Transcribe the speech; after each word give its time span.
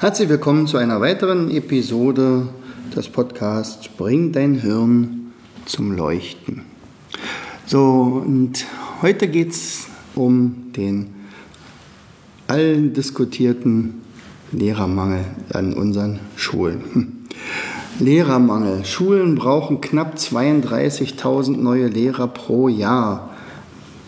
Herzlich 0.00 0.28
willkommen 0.28 0.68
zu 0.68 0.76
einer 0.76 1.00
weiteren 1.00 1.50
Episode 1.50 2.46
des 2.94 3.08
Podcasts 3.08 3.88
Bring 3.88 4.30
dein 4.30 4.54
Hirn 4.54 5.32
zum 5.66 5.90
Leuchten. 5.90 6.62
So, 7.66 8.22
und 8.24 8.64
heute 9.02 9.26
geht 9.26 9.50
es 9.50 9.88
um 10.14 10.72
den 10.76 11.16
allen 12.46 12.92
diskutierten 12.92 14.02
Lehrermangel 14.52 15.24
an 15.52 15.72
unseren 15.74 16.20
Schulen. 16.36 16.84
Hm. 16.92 17.12
Lehrermangel. 17.98 18.84
Schulen 18.84 19.34
brauchen 19.34 19.80
knapp 19.80 20.14
32.000 20.14 21.56
neue 21.56 21.88
Lehrer 21.88 22.28
pro 22.28 22.68
Jahr 22.68 23.30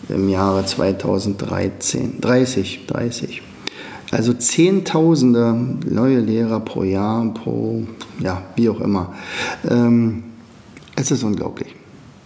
im 0.07 0.29
Jahre 0.29 0.65
2013. 0.65 2.21
30, 2.21 2.87
30. 2.87 3.41
Also 4.11 4.33
Zehntausende 4.33 5.57
neue 5.89 6.19
Lehrer 6.19 6.59
pro 6.59 6.83
Jahr, 6.83 7.33
pro, 7.33 7.83
ja, 8.19 8.43
wie 8.55 8.69
auch 8.69 8.81
immer. 8.81 9.13
Ähm, 9.69 10.23
es 10.95 11.11
ist 11.11 11.23
unglaublich. 11.23 11.75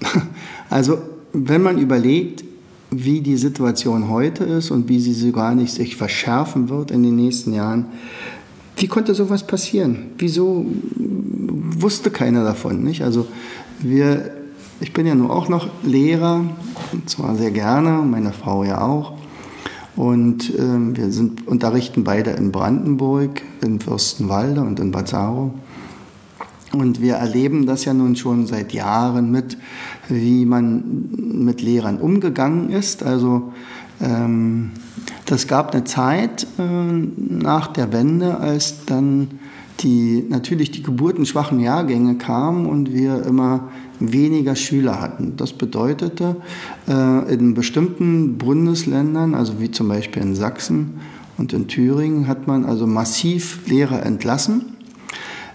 Also, 0.67 0.97
wenn 1.31 1.61
man 1.61 1.77
überlegt, 1.77 2.43
wie 2.89 3.21
die 3.21 3.37
Situation 3.37 4.09
heute 4.09 4.43
ist 4.43 4.71
und 4.71 4.89
wie 4.89 4.99
sie 4.99 5.13
sogar 5.13 5.53
nicht 5.53 5.71
sich 5.71 5.95
verschärfen 5.95 6.69
wird 6.69 6.89
in 6.89 7.03
den 7.03 7.15
nächsten 7.15 7.53
Jahren, 7.53 7.85
wie 8.77 8.87
konnte 8.87 9.13
sowas 9.13 9.45
passieren? 9.45 10.07
Wieso 10.17 10.65
wusste 10.97 12.09
keiner 12.09 12.43
davon? 12.43 12.83
Nicht? 12.83 13.03
Also 13.03 13.27
wir, 13.79 14.31
ich 14.81 14.91
bin 14.91 15.05
ja 15.05 15.15
nur 15.15 15.29
auch 15.29 15.49
noch 15.49 15.69
Lehrer, 15.83 16.43
und 16.91 17.09
zwar 17.09 17.35
sehr 17.35 17.51
gerne, 17.51 18.01
meine 18.01 18.33
Frau 18.33 18.63
ja 18.63 18.81
auch. 18.81 19.13
Und 19.95 20.53
äh, 20.53 20.97
wir 20.97 21.11
sind, 21.11 21.47
unterrichten 21.47 22.03
beide 22.03 22.31
in 22.31 22.51
Brandenburg, 22.51 23.41
in 23.61 23.79
Fürstenwalde 23.79 24.61
und 24.61 24.79
in 24.79 24.91
Bazzaro. 24.91 25.53
Und 26.73 27.01
wir 27.01 27.15
erleben 27.15 27.65
das 27.65 27.85
ja 27.85 27.93
nun 27.93 28.15
schon 28.15 28.47
seit 28.47 28.73
Jahren 28.73 29.31
mit, 29.31 29.57
wie 30.09 30.45
man 30.45 31.07
mit 31.43 31.61
Lehrern 31.61 31.97
umgegangen 31.97 32.69
ist. 32.69 33.03
Also 33.03 33.53
ähm, 34.01 34.71
das 35.25 35.47
gab 35.47 35.73
eine 35.73 35.85
Zeit 35.85 36.45
äh, 36.59 36.63
nach 36.63 37.67
der 37.67 37.93
Wende, 37.93 38.37
als 38.37 38.85
dann 38.85 39.39
die, 39.81 40.25
natürlich 40.29 40.71
die 40.71 40.83
geburtenschwachen 40.83 41.59
Jahrgänge 41.59 42.15
kamen 42.17 42.65
und 42.65 42.93
wir 42.93 43.23
immer 43.25 43.69
weniger 43.99 44.55
Schüler 44.55 45.01
hatten. 45.01 45.33
Das 45.37 45.53
bedeutete, 45.53 46.37
äh, 46.87 47.33
in 47.33 47.53
bestimmten 47.53 48.37
Bundesländern, 48.37 49.35
also 49.35 49.59
wie 49.59 49.71
zum 49.71 49.87
Beispiel 49.87 50.21
in 50.21 50.35
Sachsen 50.35 50.95
und 51.37 51.53
in 51.53 51.67
Thüringen, 51.67 52.27
hat 52.27 52.47
man 52.47 52.65
also 52.65 52.87
massiv 52.87 53.67
Lehrer 53.67 54.05
entlassen. 54.05 54.75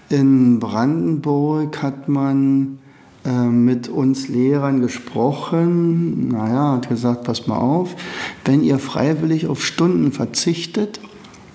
In 0.09 0.59
Brandenburg 0.59 1.81
hat 1.81 2.09
man 2.09 2.79
äh, 3.23 3.45
mit 3.45 3.87
uns 3.87 4.27
Lehrern 4.27 4.81
gesprochen. 4.81 6.29
Naja, 6.29 6.73
hat 6.73 6.89
gesagt, 6.89 7.23
pass 7.23 7.47
mal 7.47 7.57
auf, 7.57 7.95
wenn 8.45 8.63
ihr 8.63 8.79
freiwillig 8.79 9.47
auf 9.47 9.63
Stunden 9.63 10.11
verzichtet, 10.11 10.99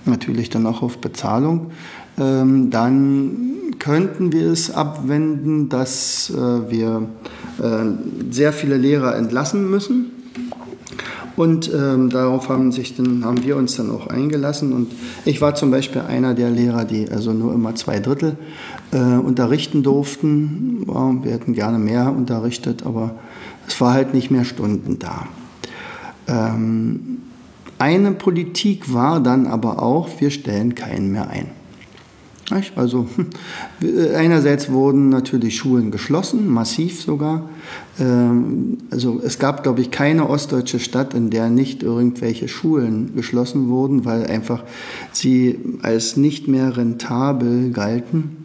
natürlich 0.05 0.49
dann 0.49 0.65
auch 0.67 0.83
auf 0.83 0.99
Bezahlung, 0.99 1.73
ähm, 2.19 2.71
dann 2.71 3.37
könnten 3.79 4.33
wir 4.33 4.51
es 4.51 4.71
abwenden, 4.71 5.69
dass 5.69 6.31
äh, 6.31 6.71
wir 6.71 7.09
äh, 7.63 8.31
sehr 8.31 8.53
viele 8.53 8.77
Lehrer 8.77 9.17
entlassen 9.17 9.71
müssen. 9.71 10.13
Und 11.37 11.71
ähm, 11.75 12.09
darauf 12.09 12.49
haben, 12.49 12.73
sich 12.73 12.97
dann, 12.97 13.23
haben 13.23 13.45
wir 13.45 13.57
uns 13.57 13.77
dann 13.77 13.91
auch 13.91 14.07
eingelassen. 14.07 14.73
Und 14.73 14.91
ich 15.27 15.43
war 15.43 15.55
zum 15.55 15.71
Beispiel 15.71 16.01
einer 16.01 16.33
der 16.33 16.51
Lehrer, 16.51 16.87
die 16.87 17.11
also 17.11 17.35
nur 17.35 17.53
immer 17.53 17.75
zwei 17.75 18.01
Drittel 18.01 18.39
äh, 18.93 19.19
unterrichten 19.19 19.83
durften. 19.83 20.87
Wir 21.23 21.33
hätten 21.33 21.53
gerne 21.53 21.79
mehr 21.79 22.11
unterrichtet, 22.11 22.87
aber 22.87 23.17
es 23.69 23.79
war 23.83 23.93
halt 23.93 24.15
nicht 24.15 24.31
mehr 24.31 24.45
Stunden 24.45 24.99
da. 24.99 25.27
Ähm, 26.27 27.19
eine 27.79 28.13
Politik 28.13 28.95
war 28.95 29.21
dann 29.21 29.47
aber 29.47 29.83
auch, 29.83 30.09
wir 30.19 30.31
stellen 30.31 30.75
keinen 30.75 31.13
mehr 31.13 31.29
ein. 31.29 31.51
Also 32.77 33.09
einerseits 34.15 34.71
wurden 34.71 35.09
natürlich 35.09 35.57
Schulen 35.57 35.91
geschlossen, 35.91 36.47
massiv 36.49 37.03
sogar. 37.03 37.49
Ähm, 37.99 38.79
also 38.91 39.21
es 39.25 39.39
gab, 39.39 39.65
glaube 39.65 39.81
ich, 39.81 39.91
keine 39.91 40.29
ostdeutsche 40.29 40.79
Stadt, 40.79 41.15
in 41.15 41.31
der 41.31 41.51
nicht 41.51 41.83
irgendwelche 41.83 42.47
Schulen 42.47 43.15
geschlossen 43.17 43.69
wurden, 43.69 44.05
weil 44.05 44.27
einfach 44.27 44.63
sie 45.13 45.59
als 45.83 46.17
nicht 46.17 46.47
mehr 46.47 46.77
rentabel 46.77 47.71
galten. 47.71 48.37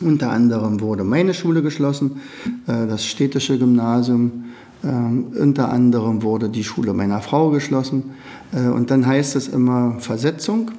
Unter 0.00 0.30
anderem 0.30 0.80
wurde 0.80 1.04
meine 1.04 1.32
Schule 1.32 1.62
geschlossen, 1.62 2.20
äh, 2.66 2.86
das 2.86 3.06
städtische 3.06 3.58
Gymnasium. 3.58 4.44
Ähm, 4.84 5.28
unter 5.40 5.72
anderem 5.72 6.22
wurde 6.22 6.50
die 6.50 6.64
Schule 6.64 6.92
meiner 6.92 7.22
Frau 7.22 7.48
geschlossen. 7.50 8.10
Äh, 8.52 8.68
und 8.68 8.90
dann 8.90 9.06
heißt 9.06 9.34
es 9.36 9.48
immer 9.48 9.96
Versetzung. 10.00 10.72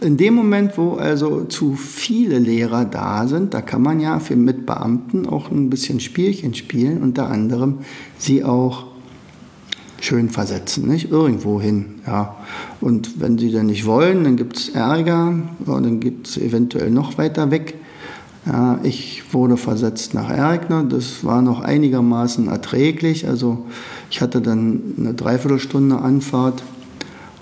In 0.00 0.16
dem 0.16 0.34
Moment, 0.34 0.78
wo 0.78 0.94
also 0.94 1.44
zu 1.44 1.74
viele 1.74 2.38
Lehrer 2.38 2.86
da 2.86 3.26
sind, 3.26 3.52
da 3.52 3.60
kann 3.60 3.82
man 3.82 4.00
ja 4.00 4.18
für 4.18 4.34
mit 4.34 4.64
Beamten 4.64 5.26
auch 5.26 5.50
ein 5.50 5.68
bisschen 5.68 6.00
Spielchen 6.00 6.54
spielen, 6.54 7.02
unter 7.02 7.28
anderem 7.28 7.78
sie 8.16 8.42
auch 8.42 8.86
schön 10.00 10.30
versetzen, 10.30 10.88
nicht? 10.88 11.10
Irgendwo 11.10 11.60
hin, 11.60 11.96
ja. 12.06 12.36
Und 12.80 13.20
wenn 13.20 13.36
sie 13.36 13.52
dann 13.52 13.66
nicht 13.66 13.84
wollen, 13.84 14.24
dann 14.24 14.36
gibt 14.36 14.56
es 14.56 14.68
Ärger, 14.70 15.34
ja, 15.66 15.80
dann 15.80 16.00
gibt 16.00 16.28
es 16.28 16.38
eventuell 16.38 16.90
noch 16.90 17.18
weiter 17.18 17.50
weg. 17.50 17.74
Ja, 18.46 18.80
ich 18.82 19.34
wurde 19.34 19.58
versetzt 19.58 20.14
nach 20.14 20.30
Erkner, 20.30 20.82
das 20.82 21.24
war 21.24 21.42
noch 21.42 21.60
einigermaßen 21.60 22.48
erträglich, 22.48 23.28
also 23.28 23.66
ich 24.10 24.22
hatte 24.22 24.40
dann 24.40 24.80
eine 24.96 25.12
Dreiviertelstunde 25.12 25.98
Anfahrt 25.98 26.62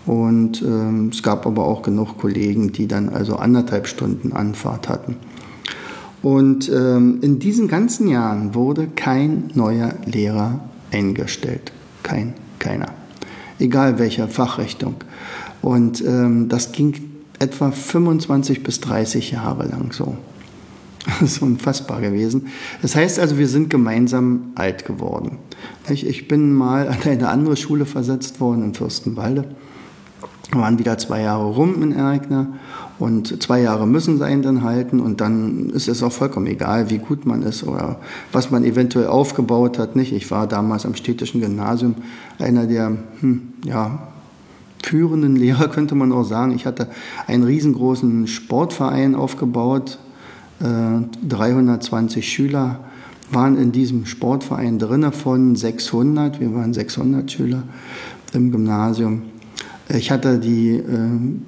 und 0.08 0.62
ähm, 0.62 1.10
es 1.12 1.22
gab 1.22 1.46
aber 1.46 1.66
auch 1.66 1.82
genug 1.82 2.16
Kollegen, 2.16 2.72
die 2.72 2.88
dann 2.88 3.10
also 3.10 3.36
anderthalb 3.36 3.86
Stunden 3.86 4.32
Anfahrt 4.32 4.88
hatten. 4.88 5.16
Und 6.22 6.70
ähm, 6.70 7.18
in 7.20 7.38
diesen 7.38 7.68
ganzen 7.68 8.08
Jahren 8.08 8.54
wurde 8.54 8.86
kein 8.86 9.50
neuer 9.52 9.92
Lehrer 10.06 10.60
eingestellt. 10.90 11.72
Kein, 12.02 12.32
keiner. 12.58 12.86
Egal 13.58 13.98
welcher 13.98 14.28
Fachrichtung. 14.28 14.94
Und 15.60 16.02
ähm, 16.02 16.48
das 16.48 16.72
ging 16.72 16.94
etwa 17.38 17.70
25 17.70 18.62
bis 18.62 18.80
30 18.80 19.32
Jahre 19.32 19.68
lang 19.68 19.92
so. 19.92 20.16
Das 21.20 21.32
ist 21.32 21.42
unfassbar 21.42 22.00
gewesen. 22.00 22.46
Das 22.80 22.96
heißt 22.96 23.18
also, 23.18 23.36
wir 23.36 23.46
sind 23.46 23.68
gemeinsam 23.68 24.52
alt 24.54 24.86
geworden. 24.86 25.36
Ich, 25.90 26.06
ich 26.06 26.28
bin 26.28 26.54
mal 26.54 26.88
an 26.88 26.96
eine 27.04 27.28
andere 27.28 27.58
Schule 27.58 27.84
versetzt 27.84 28.40
worden 28.40 28.64
in 28.64 28.74
Fürstenwalde 28.74 29.44
waren 30.52 30.78
wieder 30.78 30.96
zwei 30.98 31.22
Jahre 31.22 31.44
rum 31.44 31.82
in 31.82 31.92
Erkner 31.92 32.46
und 32.98 33.42
zwei 33.42 33.60
Jahre 33.60 33.86
müssen 33.86 34.18
sein 34.18 34.42
dann 34.42 34.62
halten 34.62 34.98
und 34.98 35.20
dann 35.20 35.70
ist 35.70 35.88
es 35.88 36.02
auch 36.02 36.12
vollkommen 36.12 36.46
egal, 36.46 36.90
wie 36.90 36.98
gut 36.98 37.26
man 37.26 37.42
ist 37.42 37.64
oder 37.64 38.00
was 38.32 38.50
man 38.50 38.64
eventuell 38.64 39.08
aufgebaut 39.08 39.78
hat. 39.78 39.94
Nicht? 39.94 40.12
Ich 40.12 40.30
war 40.30 40.46
damals 40.46 40.86
am 40.86 40.94
städtischen 40.94 41.40
Gymnasium 41.40 41.94
einer 42.38 42.66
der 42.66 42.96
hm, 43.20 43.52
ja, 43.64 44.08
führenden 44.82 45.36
Lehrer, 45.36 45.68
könnte 45.72 45.94
man 45.94 46.12
auch 46.12 46.24
sagen. 46.24 46.52
Ich 46.54 46.66
hatte 46.66 46.88
einen 47.26 47.44
riesengroßen 47.44 48.26
Sportverein 48.26 49.14
aufgebaut, 49.14 49.98
äh, 50.60 51.26
320 51.28 52.26
Schüler 52.26 52.80
waren 53.30 53.58
in 53.58 53.72
diesem 53.72 54.06
Sportverein 54.06 54.78
drin 54.78 55.12
von 55.12 55.54
600, 55.54 56.40
wir 56.40 56.54
waren 56.54 56.72
600 56.72 57.30
Schüler 57.30 57.62
im 58.32 58.50
Gymnasium. 58.50 59.22
Ich 59.88 60.10
hatte 60.10 60.38
die 60.38 60.76
äh, 60.76 60.84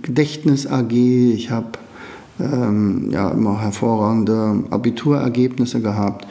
Gedächtnis 0.03 0.67
AG, 0.67 0.93
ich 0.93 1.51
habe 1.51 1.73
ähm, 2.39 3.11
ja 3.11 3.31
immer 3.31 3.61
hervorragende 3.61 4.65
Abiturergebnisse 4.71 5.81
gehabt. 5.81 6.27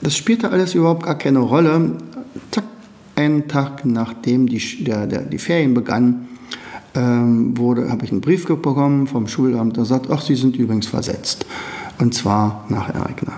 Das 0.00 0.16
spielte 0.16 0.50
alles 0.50 0.74
überhaupt 0.74 1.02
gar 1.02 1.18
keine 1.18 1.40
Rolle. 1.40 1.98
Zack, 2.50 2.64
einen 3.14 3.48
Tag 3.48 3.84
nachdem 3.84 4.48
die, 4.48 4.84
der, 4.84 5.06
der, 5.06 5.22
die 5.22 5.38
Ferien 5.38 5.74
begannen, 5.74 6.28
ähm, 6.94 7.54
habe 7.58 8.04
ich 8.04 8.10
einen 8.10 8.22
Brief 8.22 8.46
bekommen 8.46 9.06
vom 9.06 9.28
Schulamt, 9.28 9.76
der 9.76 9.84
sagt, 9.84 10.10
ach, 10.10 10.22
Sie 10.22 10.36
sind 10.36 10.56
übrigens 10.56 10.86
versetzt. 10.86 11.44
Und 11.98 12.14
zwar 12.14 12.64
nach 12.70 12.88
Erkner. 12.88 13.34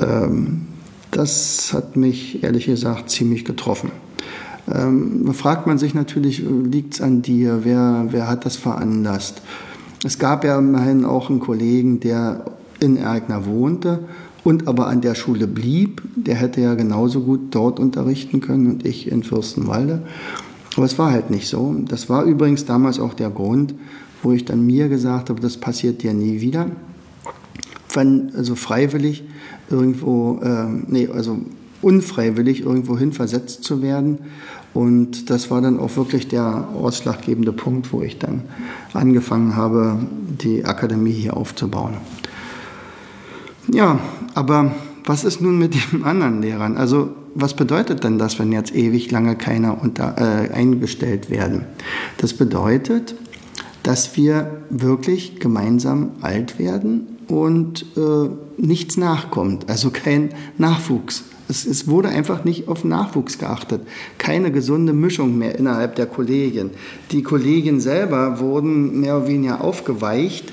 Ähm, 0.00 0.66
das 1.12 1.72
hat 1.72 1.96
mich 1.96 2.42
ehrlich 2.42 2.66
gesagt 2.66 3.08
ziemlich 3.08 3.44
getroffen. 3.44 3.92
Ähm, 4.72 5.32
fragt 5.32 5.66
man 5.66 5.78
sich 5.78 5.94
natürlich, 5.94 6.42
liegt 6.42 6.94
es 6.94 7.00
an 7.00 7.22
dir? 7.22 7.60
Wer, 7.62 8.06
wer 8.10 8.28
hat 8.28 8.44
das 8.44 8.56
veranlasst? 8.56 9.42
Es 10.04 10.18
gab 10.18 10.44
ja 10.44 10.58
immerhin 10.58 11.04
auch 11.04 11.30
einen 11.30 11.40
Kollegen, 11.40 12.00
der 12.00 12.44
in 12.80 12.96
Erkner 12.96 13.46
wohnte 13.46 14.00
und 14.44 14.68
aber 14.68 14.86
an 14.88 15.00
der 15.00 15.14
Schule 15.14 15.46
blieb. 15.46 16.02
Der 16.14 16.34
hätte 16.34 16.60
ja 16.60 16.74
genauso 16.74 17.22
gut 17.22 17.54
dort 17.54 17.80
unterrichten 17.80 18.40
können 18.40 18.66
und 18.66 18.86
ich 18.86 19.10
in 19.10 19.22
Fürstenwalde. 19.22 20.02
Aber 20.76 20.84
es 20.84 20.98
war 20.98 21.10
halt 21.10 21.30
nicht 21.30 21.48
so. 21.48 21.74
Das 21.88 22.08
war 22.10 22.24
übrigens 22.24 22.66
damals 22.66 23.00
auch 23.00 23.14
der 23.14 23.30
Grund, 23.30 23.74
wo 24.22 24.32
ich 24.32 24.44
dann 24.44 24.66
mir 24.66 24.88
gesagt 24.88 25.30
habe, 25.30 25.40
das 25.40 25.56
passiert 25.56 26.02
dir 26.02 26.12
nie 26.12 26.40
wieder. 26.40 26.70
Wenn 27.94 28.32
also 28.36 28.54
freiwillig 28.54 29.24
irgendwo, 29.70 30.38
äh, 30.42 30.66
nee, 30.86 31.08
also 31.08 31.38
unfreiwillig 31.82 32.62
irgendwo 32.62 32.98
hin 32.98 33.12
versetzt 33.12 33.64
zu 33.64 33.82
werden. 33.82 34.18
Und 34.74 35.30
das 35.30 35.50
war 35.50 35.60
dann 35.60 35.78
auch 35.78 35.96
wirklich 35.96 36.28
der 36.28 36.68
ausschlaggebende 36.74 37.52
Punkt, 37.52 37.92
wo 37.92 38.02
ich 38.02 38.18
dann 38.18 38.42
angefangen 38.92 39.56
habe, 39.56 39.98
die 40.42 40.64
Akademie 40.64 41.12
hier 41.12 41.36
aufzubauen. 41.36 41.94
Ja, 43.72 43.98
aber 44.34 44.74
was 45.04 45.24
ist 45.24 45.40
nun 45.40 45.58
mit 45.58 45.74
den 45.92 46.04
anderen 46.04 46.42
Lehrern? 46.42 46.76
Also 46.76 47.10
was 47.34 47.54
bedeutet 47.54 48.02
denn 48.02 48.18
das, 48.18 48.38
wenn 48.38 48.50
jetzt 48.52 48.74
ewig 48.74 49.10
lange 49.10 49.36
keiner 49.36 49.82
unter, 49.82 50.16
äh, 50.18 50.50
eingestellt 50.52 51.30
werden? 51.30 51.66
Das 52.18 52.32
bedeutet, 52.34 53.14
dass 53.82 54.16
wir 54.16 54.62
wirklich 54.70 55.38
gemeinsam 55.38 56.10
alt 56.22 56.58
werden 56.58 57.06
und 57.28 57.84
äh, 57.96 58.28
nichts 58.56 58.96
nachkommt, 58.96 59.68
also 59.68 59.90
kein 59.90 60.30
Nachwuchs. 60.58 61.24
Es, 61.48 61.64
es, 61.64 61.86
wurde 61.86 62.08
einfach 62.08 62.44
nicht 62.44 62.68
auf 62.68 62.84
Nachwuchs 62.84 63.38
geachtet. 63.38 63.82
Keine 64.18 64.50
gesunde 64.50 64.92
Mischung 64.92 65.38
mehr 65.38 65.58
innerhalb 65.58 65.94
der 65.96 66.06
Kollegien. 66.06 66.70
Die 67.12 67.22
Kollegien 67.22 67.80
selber 67.80 68.40
wurden 68.40 69.00
mehr 69.00 69.18
oder 69.18 69.28
weniger 69.28 69.60
aufgeweicht, 69.62 70.52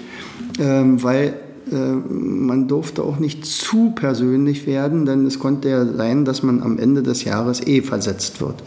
ähm, 0.59 1.01
weil 1.01 1.33
äh, 1.71 1.75
man 1.75 2.67
durfte 2.67 3.03
auch 3.03 3.17
nicht 3.17 3.45
zu 3.45 3.91
persönlich 3.91 4.67
werden, 4.67 5.05
denn 5.05 5.25
es 5.25 5.39
konnte 5.39 5.69
ja 5.69 5.85
sein, 5.85 6.25
dass 6.25 6.43
man 6.43 6.61
am 6.61 6.77
Ende 6.77 7.01
des 7.01 7.23
Jahres 7.23 7.65
eh 7.65 7.81
versetzt 7.81 8.41
wird. 8.41 8.63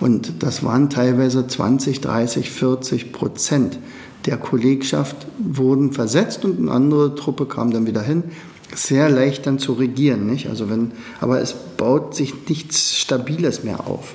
Und 0.00 0.42
das 0.42 0.64
waren 0.64 0.90
teilweise 0.90 1.46
20, 1.46 2.00
30, 2.00 2.50
40 2.50 3.12
Prozent 3.12 3.78
der 4.26 4.36
Kollegschaft 4.36 5.16
wurden 5.38 5.92
versetzt 5.92 6.44
und 6.44 6.58
eine 6.58 6.70
andere 6.70 7.14
Truppe 7.14 7.46
kam 7.46 7.70
dann 7.70 7.86
wieder 7.86 8.02
hin. 8.02 8.24
Sehr 8.74 9.10
leicht 9.10 9.46
dann 9.46 9.58
zu 9.58 9.74
regieren, 9.74 10.26
nicht? 10.26 10.48
Also 10.48 10.70
wenn, 10.70 10.92
aber 11.20 11.40
es 11.40 11.52
baut 11.52 12.14
sich 12.14 12.48
nichts 12.48 12.96
Stabiles 12.96 13.64
mehr 13.64 13.86
auf. 13.86 14.14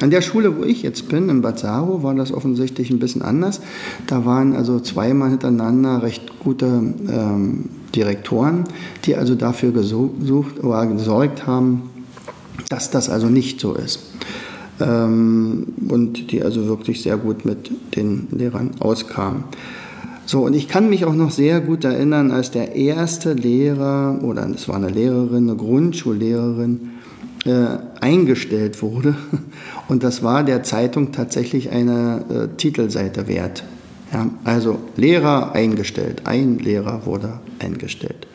An 0.00 0.10
der 0.10 0.22
Schule, 0.22 0.56
wo 0.56 0.64
ich 0.64 0.82
jetzt 0.82 1.08
bin, 1.08 1.28
in 1.28 1.40
Bad 1.40 1.58
Saro, 1.58 2.02
war 2.02 2.14
das 2.14 2.32
offensichtlich 2.32 2.90
ein 2.90 2.98
bisschen 2.98 3.22
anders. 3.22 3.60
Da 4.06 4.24
waren 4.24 4.54
also 4.54 4.80
zweimal 4.80 5.30
hintereinander 5.30 6.02
recht 6.02 6.40
gute 6.40 6.66
ähm, 6.66 7.70
Direktoren, 7.94 8.64
die 9.04 9.14
also 9.14 9.34
dafür 9.34 9.72
gesucht 9.72 10.62
oder 10.62 10.86
gesorgt 10.86 11.46
haben, 11.46 11.90
dass 12.68 12.90
das 12.90 13.08
also 13.08 13.28
nicht 13.28 13.60
so 13.60 13.74
ist. 13.74 14.00
Ähm, 14.80 15.68
und 15.88 16.32
die 16.32 16.42
also 16.42 16.66
wirklich 16.66 17.00
sehr 17.02 17.16
gut 17.16 17.44
mit 17.44 17.70
den 17.94 18.26
Lehrern 18.32 18.72
auskamen. 18.80 19.44
So, 20.26 20.42
und 20.44 20.54
ich 20.54 20.68
kann 20.68 20.88
mich 20.88 21.04
auch 21.04 21.14
noch 21.14 21.30
sehr 21.30 21.60
gut 21.60 21.84
erinnern, 21.84 22.30
als 22.30 22.50
der 22.50 22.74
erste 22.74 23.34
Lehrer, 23.34 24.20
oder 24.22 24.48
es 24.54 24.68
war 24.68 24.76
eine 24.76 24.88
Lehrerin, 24.88 25.48
eine 25.48 25.56
Grundschullehrerin, 25.56 26.92
äh, 27.44 27.76
eingestellt 28.00 28.80
wurde. 28.80 29.16
Und 29.88 30.02
das 30.02 30.22
war 30.22 30.44
der 30.44 30.62
Zeitung 30.62 31.12
tatsächlich 31.12 31.70
eine 31.70 32.24
äh, 32.30 32.56
Titelseite 32.56 33.28
wert. 33.28 33.64
Ja, 34.14 34.30
also 34.44 34.78
Lehrer 34.96 35.52
eingestellt, 35.52 36.22
ein 36.24 36.58
Lehrer 36.58 37.04
wurde 37.04 37.40
eingestellt. 37.58 38.26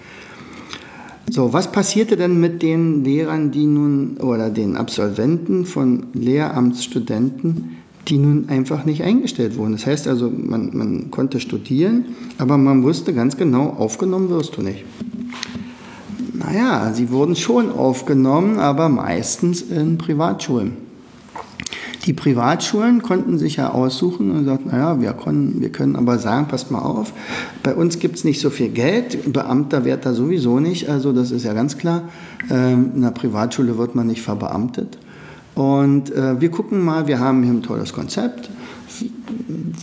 So, 1.31 1.53
was 1.53 1.71
passierte 1.71 2.17
denn 2.17 2.39
mit 2.39 2.61
den 2.61 3.03
Lehrern, 3.03 3.51
die 3.51 3.65
nun 3.65 4.17
oder 4.17 4.49
den 4.49 4.75
Absolventen 4.75 5.65
von 5.65 6.07
Lehramtsstudenten, 6.13 7.77
die 8.09 8.17
nun 8.17 8.49
einfach 8.49 8.85
nicht 8.85 9.03
eingestellt 9.03 9.57
wurden? 9.57 9.73
Das 9.73 9.85
heißt 9.85 10.07
also, 10.07 10.29
man, 10.29 10.71
man 10.75 11.11
konnte 11.11 11.39
studieren, 11.39 12.05
aber 12.37 12.57
man 12.57 12.83
wusste 12.83 13.13
ganz 13.13 13.37
genau, 13.37 13.69
aufgenommen 13.69 14.29
wirst 14.29 14.57
du 14.57 14.61
nicht. 14.61 14.85
Naja, 16.33 16.91
sie 16.93 17.11
wurden 17.11 17.35
schon 17.35 17.71
aufgenommen, 17.71 18.59
aber 18.59 18.89
meistens 18.89 19.61
in 19.61 19.97
Privatschulen. 19.97 20.89
Die 22.05 22.13
Privatschulen 22.13 23.01
konnten 23.01 23.37
sich 23.37 23.57
ja 23.57 23.71
aussuchen 23.71 24.31
und 24.31 24.45
sagten, 24.45 24.69
naja, 24.69 24.99
wir 25.01 25.13
können, 25.13 25.57
wir 25.59 25.69
können 25.69 25.95
aber 25.95 26.17
sagen, 26.17 26.47
passt 26.47 26.71
mal 26.71 26.79
auf, 26.79 27.13
bei 27.61 27.75
uns 27.75 27.99
gibt 27.99 28.15
es 28.15 28.23
nicht 28.23 28.39
so 28.39 28.49
viel 28.49 28.69
Geld, 28.69 29.31
Beamter 29.31 29.85
wird 29.85 30.05
da 30.05 30.13
sowieso 30.13 30.59
nicht, 30.59 30.89
also 30.89 31.11
das 31.11 31.31
ist 31.31 31.43
ja 31.43 31.53
ganz 31.53 31.77
klar. 31.77 32.03
Ähm, 32.49 32.93
in 32.95 33.03
einer 33.03 33.11
Privatschule 33.11 33.77
wird 33.77 33.95
man 33.95 34.07
nicht 34.07 34.21
verbeamtet. 34.21 34.97
Und 35.59 36.15
äh, 36.15 36.39
wir 36.39 36.51
gucken 36.51 36.85
mal, 36.85 37.05
wir 37.07 37.19
haben 37.19 37.43
hier 37.43 37.51
ein 37.51 37.61
tolles 37.61 37.91
Konzept, 37.91 38.49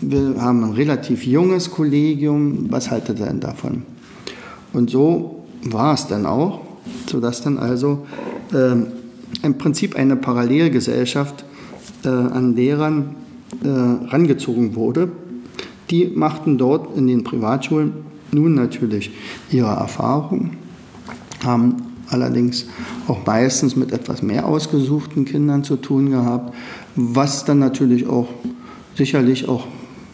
wir 0.01 0.41
haben 0.41 0.65
ein 0.65 0.73
relativ 0.73 1.27
junges 1.27 1.71
Kollegium, 1.71 2.69
was 2.71 2.91
haltet 2.91 3.19
ihr 3.19 3.27
denn 3.27 3.41
davon? 3.41 3.83
Und 4.73 4.89
so 4.89 5.45
war 5.65 5.93
es 5.93 6.07
dann 6.07 6.25
auch, 6.25 6.63
sodass 7.11 7.43
dann 7.43 7.59
also 7.59 8.07
ähm, 8.55 8.87
im 9.43 9.59
Prinzip 9.59 9.97
eine 9.97 10.17
Parallelgesellschaft 10.17 11.45
äh, 12.07 12.09
an 12.09 12.57
Lehrern 12.57 13.15
äh, 13.63 13.69
rangezogen 13.69 14.77
wurde. 14.77 15.11
Die 15.91 16.07
machten 16.07 16.57
dort 16.57 16.97
in 16.97 17.07
den 17.07 17.23
Privatschulen 17.23 17.93
nun 18.33 18.55
natürlich 18.55 19.11
ihre 19.51 19.75
Erfahrungen, 19.75 20.57
haben 21.45 21.77
allerdings 22.09 22.65
auch 23.07 23.27
meistens 23.27 23.77
mit 23.77 23.93
etwas 23.93 24.23
mehr 24.23 24.47
ausgesuchten 24.47 25.25
Kindern 25.25 25.65
zu 25.65 25.77
tun 25.77 26.11
gehabt, 26.11 26.55
was 26.95 27.45
dann 27.45 27.59
natürlich 27.59 28.07
auch 28.07 28.29
sicherlich 28.95 29.49
auch 29.49 29.67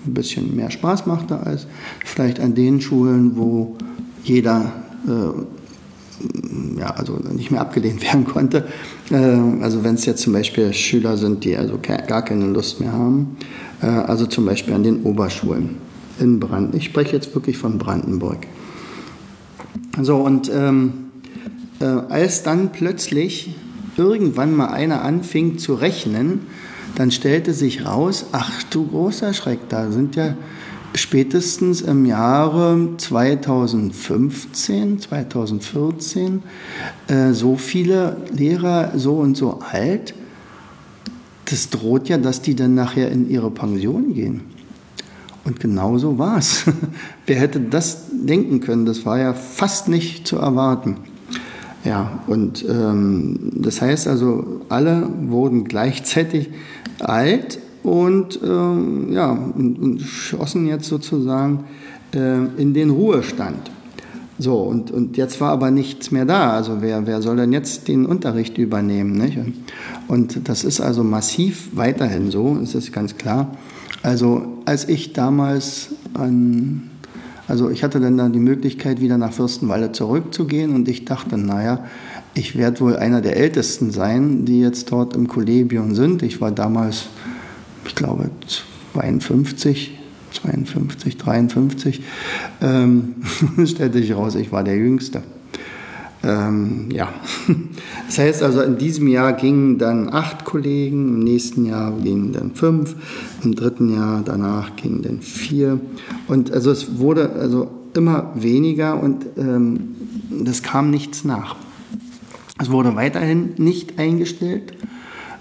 ein 0.07 0.15
bisschen 0.15 0.57
mehr 0.57 0.71
Spaß 0.71 1.07
machte 1.07 1.39
als 1.41 1.67
vielleicht 2.05 2.41
an 2.41 2.55
den 2.55 2.81
Schulen, 2.81 3.37
wo 3.37 3.77
jeder 4.25 4.73
äh, 5.07 6.79
ja, 6.79 6.91
also 6.91 7.19
nicht 7.33 7.51
mehr 7.51 7.61
abgelehnt 7.61 8.03
werden 8.13 8.25
konnte. 8.25 8.67
Äh, 9.11 9.17
also 9.17 9.85
wenn 9.85 9.95
es 9.95 10.05
jetzt 10.05 10.23
zum 10.23 10.33
Beispiel 10.33 10.73
Schüler 10.73 11.17
sind, 11.17 11.45
die 11.45 11.57
also 11.57 11.79
gar 11.79 12.23
keine 12.23 12.47
Lust 12.47 12.81
mehr 12.81 12.93
haben, 12.93 13.37
äh, 13.81 13.87
also 13.87 14.27
zum 14.27 14.47
Beispiel 14.47 14.75
an 14.75 14.83
den 14.83 15.03
Oberschulen 15.03 15.77
in 16.19 16.41
Brandenburg. 16.41 16.81
Ich 16.81 16.85
spreche 16.85 17.17
jetzt 17.17 17.35
wirklich 17.35 17.59
von 17.59 17.79
Brandenburg. 17.79 18.39
So, 20.01 20.17
und 20.17 20.51
ähm, 20.55 21.02
äh, 21.83 21.85
als 21.85 22.45
dann 22.45 22.73
plötzlich 22.73 23.55
irgendwann 23.97 24.55
mal 24.55 24.69
einer 24.69 25.03
anfing 25.03 25.59
zu 25.59 25.75
rechnen, 25.75 26.47
dann 26.95 27.11
stellte 27.11 27.53
sich 27.53 27.85
raus, 27.85 28.27
ach 28.33 28.63
du 28.71 28.87
großer 28.87 29.35
Schreck, 29.35 29.69
da 29.69 29.91
sind 29.91 30.17
ja 30.17 30.35
spätestens 30.95 31.81
im 31.81 32.07
Jahre 32.07 32.91
2015, 32.99 35.01
2014 35.01 36.43
äh, 37.09 37.33
so 37.33 37.57
viele 37.57 38.19
Lehrer 38.33 38.93
so 38.97 39.17
und 39.17 39.37
so 39.37 39.59
alt, 39.73 40.15
das 41.47 41.71
droht 41.71 42.09
ja, 42.09 42.19
dass 42.19 42.43
die 42.43 42.55
dann 42.55 42.75
nachher 42.75 43.11
in 43.11 43.29
ihre 43.29 43.51
Pension 43.51 44.15
gehen. 44.15 44.43
Und 45.45 45.59
genau 45.59 45.99
so 45.99 46.19
war 46.19 46.39
es. 46.39 46.65
Wer 47.27 47.41
hätte 47.41 47.61
das 47.61 48.05
denken 48.13 48.61
können? 48.61 48.87
Das 48.87 49.05
war 49.05 49.19
ja 49.19 49.35
fast 49.35 49.89
nicht 49.89 50.25
zu 50.27 50.37
erwarten. 50.37 50.99
Ja, 51.85 52.21
und 52.29 52.65
ähm, 52.69 53.51
das 53.57 53.81
heißt 53.81 54.07
also, 54.07 54.61
alle 54.69 55.09
wurden 55.27 55.65
gleichzeitig 55.65 56.51
alt 57.01 57.59
und 57.83 58.41
äh, 58.41 59.13
ja, 59.13 59.33
und, 59.33 59.79
und, 59.79 60.01
schossen 60.01 60.67
jetzt 60.69 60.87
sozusagen 60.87 61.65
äh, 62.15 62.45
in 62.57 62.73
den 62.75 62.91
Ruhestand. 62.91 63.71
So, 64.39 64.59
und, 64.59 64.91
und 64.91 65.17
jetzt 65.17 65.41
war 65.41 65.51
aber 65.51 65.71
nichts 65.71 66.11
mehr 66.11 66.25
da. 66.25 66.53
Also 66.53 66.81
wer, 66.81 67.07
wer 67.07 67.21
soll 67.21 67.37
denn 67.37 67.53
jetzt 67.53 67.89
den 67.89 68.07
Unterricht 68.07 68.59
übernehmen? 68.59 69.13
Nicht? 69.13 69.39
Und 70.09 70.49
das 70.49 70.65
ist 70.65 70.81
also 70.81 71.05
massiv 71.05 71.71
weiterhin 71.75 72.31
so, 72.31 72.59
ist 72.63 72.75
es 72.75 72.93
ganz 72.93 73.17
klar. 73.17 73.57
Also 74.03 74.59
als 74.65 74.89
ich 74.89 75.13
damals 75.13 75.91
an, 76.15 76.91
also 77.53 77.69
ich 77.69 77.85
hatte 77.85 78.01
dann, 78.01 78.33
die 78.33 78.39
Möglichkeit, 78.39 79.01
wieder 79.03 79.19
nach 79.19 79.33
Fürstenwalde 79.33 79.93
zurückzugehen 79.93 80.75
und 80.75 80.89
ich 80.89 81.05
dachte, 81.05 81.37
naja, 81.37 81.85
ich 82.35 82.57
werde 82.57 82.81
wohl 82.81 82.97
einer 82.97 83.21
der 83.21 83.37
Ältesten 83.37 83.91
sein, 83.91 84.47
die 84.47 84.61
jetzt 84.61 84.91
dort 84.91 85.15
im 85.15 85.29
Kollegium 85.29 85.95
sind. 85.95 86.23
Ich 86.23 86.41
war 86.41 86.51
damals 86.51 87.09
ich 87.85 87.95
glaube, 87.95 88.31
52, 88.95 89.99
52, 90.33 91.17
53, 91.17 92.03
ähm, 92.61 93.17
stellte 93.67 93.99
sich 93.99 94.15
raus, 94.15 94.35
ich 94.35 94.53
war 94.53 94.65
der 94.65 94.77
Jüngste. 94.77 95.23
Ähm, 96.25 96.89
ja, 96.93 97.09
das 98.07 98.19
heißt 98.19 98.43
also, 98.43 98.63
in 98.63 98.79
diesem 98.79 99.09
Jahr 99.09 99.33
gingen 99.33 99.79
dann 99.79 100.09
acht 100.09 100.45
Kollegen, 100.45 101.09
im 101.09 101.19
nächsten 101.21 101.65
Jahr 101.65 101.93
gingen 101.93 102.33
dann 102.33 102.55
fünf, 102.55 102.95
im 103.43 103.55
dritten 103.55 103.93
Jahr 103.93 104.23
danach 104.25 104.77
gingen 104.77 105.03
dann 105.03 105.21
vier. 105.21 105.81
Und 106.29 106.53
also 106.53 106.71
es 106.71 106.99
wurde 106.99 107.33
also 107.33 107.71
immer 107.95 108.33
weniger 108.35 109.03
und 109.03 109.27
ähm, 109.37 109.95
das 110.45 110.63
kam 110.63 110.91
nichts 110.91 111.25
nach. 111.25 111.57
Es 112.61 112.71
wurde 112.71 112.95
weiterhin 112.95 113.55
nicht 113.57 113.99
eingestellt. 113.99 114.75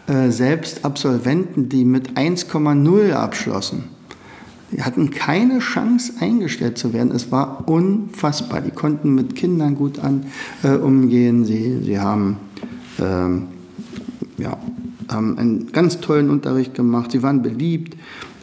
Äh, 0.07 0.31
selbst 0.31 0.83
Absolventen, 0.83 1.69
die 1.69 1.85
mit 1.85 2.13
1,0 2.13 3.11
abschlossen, 3.11 3.83
die 4.71 4.81
hatten 4.81 5.11
keine 5.11 5.59
Chance 5.59 6.13
eingestellt 6.19 6.77
zu 6.77 6.93
werden. 6.93 7.11
Es 7.11 7.31
war 7.31 7.67
unfassbar. 7.67 8.61
Die 8.61 8.71
konnten 8.71 9.13
mit 9.13 9.35
Kindern 9.35 9.75
gut 9.75 9.99
an, 9.99 10.25
äh, 10.63 10.75
umgehen. 10.75 11.45
Sie, 11.45 11.81
sie 11.83 11.99
haben, 11.99 12.37
ähm, 12.99 13.47
ja, 14.37 14.57
haben 15.09 15.37
einen 15.37 15.71
ganz 15.71 15.99
tollen 15.99 16.29
Unterricht 16.29 16.73
gemacht. 16.73 17.11
Sie 17.11 17.21
waren 17.21 17.41
beliebt 17.41 17.97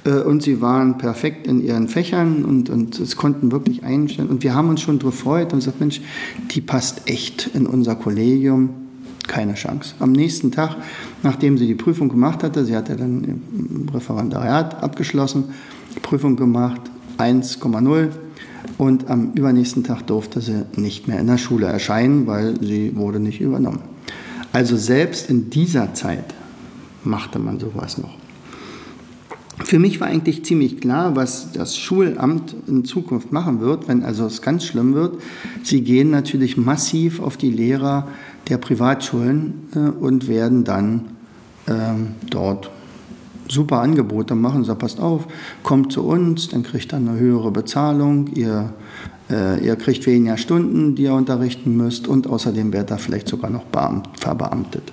äh, 0.05 0.21
und 0.21 0.43
sie 0.43 0.61
waren 0.61 0.99
perfekt 0.99 1.47
in 1.47 1.63
ihren 1.63 1.89
Fächern 1.89 2.45
und, 2.45 2.69
und 2.69 2.99
es 2.99 3.17
konnten 3.17 3.51
wirklich 3.51 3.85
einstellen. 3.85 4.29
Und 4.29 4.43
wir 4.43 4.55
haben 4.55 4.69
uns 4.69 4.83
schon 4.83 4.99
gefreut 4.99 5.53
und 5.53 5.61
gesagt, 5.61 5.81
Mensch, 5.81 6.03
die 6.51 6.61
passt 6.61 7.09
echt 7.09 7.51
in 7.55 7.67
unser 7.67 7.95
Kollegium. 7.95 8.71
Keine 9.27 9.55
Chance. 9.55 9.95
Am 9.99 10.13
nächsten 10.13 10.53
Tag, 10.53 10.77
nachdem 11.23 11.59
sie 11.59 11.67
die 11.67 11.75
Prüfung 11.75 12.09
gemacht 12.09 12.43
hatte, 12.43 12.65
sie 12.65 12.75
hatte 12.75 12.97
dann 12.97 13.25
im 13.25 13.89
Referendariat 13.93 14.83
abgeschlossen, 14.83 15.45
Prüfung 16.03 16.37
gemacht, 16.37 16.81
1,0 17.19 18.09
und 18.79 19.11
am 19.11 19.33
übernächsten 19.33 19.85
Tag 19.85 20.07
durfte 20.07 20.41
sie 20.41 20.65
nicht 20.77 21.09
mehr 21.09 21.21
in 21.21 21.27
der 21.27 21.39
Schule 21.39 21.67
erscheinen, 21.67 22.27
weil 22.27 22.61
sie 22.63 22.95
wurde 22.97 23.21
nicht 23.21 23.41
übernommen. 23.41 23.81
Also 24.53 24.77
selbst 24.77 25.29
in 25.29 25.51
dieser 25.51 25.95
Zeit 25.95 26.35
machte 27.05 27.39
man 27.39 27.59
sowas 27.61 27.99
noch. 27.99 28.17
Für 29.65 29.79
mich 29.79 30.01
war 30.01 30.09
eigentlich 30.09 30.45
ziemlich 30.45 30.81
klar, 30.81 31.17
was 31.17 31.53
das 31.53 31.77
Schulamt 31.77 32.55
in 32.69 32.85
Zukunft 32.85 33.33
machen 33.33 33.61
wird, 33.61 33.89
wenn 33.89 34.03
also 34.05 34.25
es 34.27 34.41
ganz 34.41 34.65
schlimm 34.65 34.95
wird. 34.95 35.21
Sie 35.63 35.83
gehen 35.83 36.11
natürlich 36.11 36.57
massiv 36.57 37.21
auf 37.21 37.37
die 37.37 37.51
Lehrer 37.51 38.09
der 38.49 38.59
Privatschulen 38.59 39.69
äh, 39.75 39.79
und 39.79 40.29
werden 40.29 40.65
dann 40.65 41.03
ähm, 41.67 42.15
dort 42.31 42.71
super 43.49 43.81
Angebote 43.81 44.35
machen. 44.35 44.65
Sagt, 44.65 44.81
passt 44.81 45.01
auf, 45.01 45.27
kommt 45.63 45.93
zu 45.93 46.05
uns, 46.05 46.49
dann 46.49 46.63
kriegt 46.63 46.93
ihr 46.93 46.97
eine 46.97 47.19
höhere 47.19 47.51
Bezahlung, 47.51 48.29
ihr, 48.35 48.73
äh, 49.31 49.65
ihr 49.65 49.77
kriegt 49.77 50.07
weniger 50.07 50.37
Stunden, 50.37 50.95
die 50.95 51.05
ihr 51.05 51.15
unterrichten 51.15 51.77
müsst 51.77 52.09
und 52.09 52.27
außerdem 52.27 52.73
werdet 52.73 52.93
ihr 52.93 52.99
vielleicht 52.99 53.29
sogar 53.29 53.51
noch 53.51 53.65
beamt, 53.65 54.09
verbeamtet. 54.19 54.93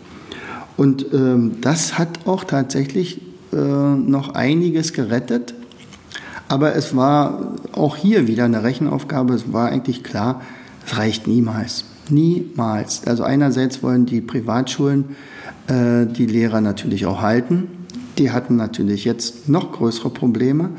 Und 0.77 1.05
ähm, 1.13 1.57
das 1.61 1.97
hat 1.97 2.25
auch 2.25 2.43
tatsächlich 2.43 3.21
äh, 3.53 3.57
noch 3.57 4.35
einiges 4.35 4.93
gerettet. 4.93 5.53
Aber 6.47 6.75
es 6.75 6.95
war 6.95 7.55
auch 7.71 7.95
hier 7.95 8.27
wieder 8.27 8.45
eine 8.45 8.63
Rechenaufgabe. 8.63 9.33
Es 9.33 9.51
war 9.51 9.69
eigentlich 9.69 10.03
klar, 10.03 10.41
es 10.85 10.97
reicht 10.97 11.27
niemals. 11.27 11.85
Niemals. 12.09 13.07
Also 13.07 13.23
einerseits 13.23 13.81
wollen 13.81 14.05
die 14.05 14.21
Privatschulen 14.21 15.15
äh, 15.67 16.05
die 16.05 16.27
Lehrer 16.27 16.61
natürlich 16.61 17.05
auch 17.05 17.21
halten. 17.21 17.84
Die 18.17 18.31
hatten 18.31 18.55
natürlich 18.55 19.05
jetzt 19.05 19.49
noch 19.49 19.73
größere 19.73 20.09
Probleme, 20.09 20.69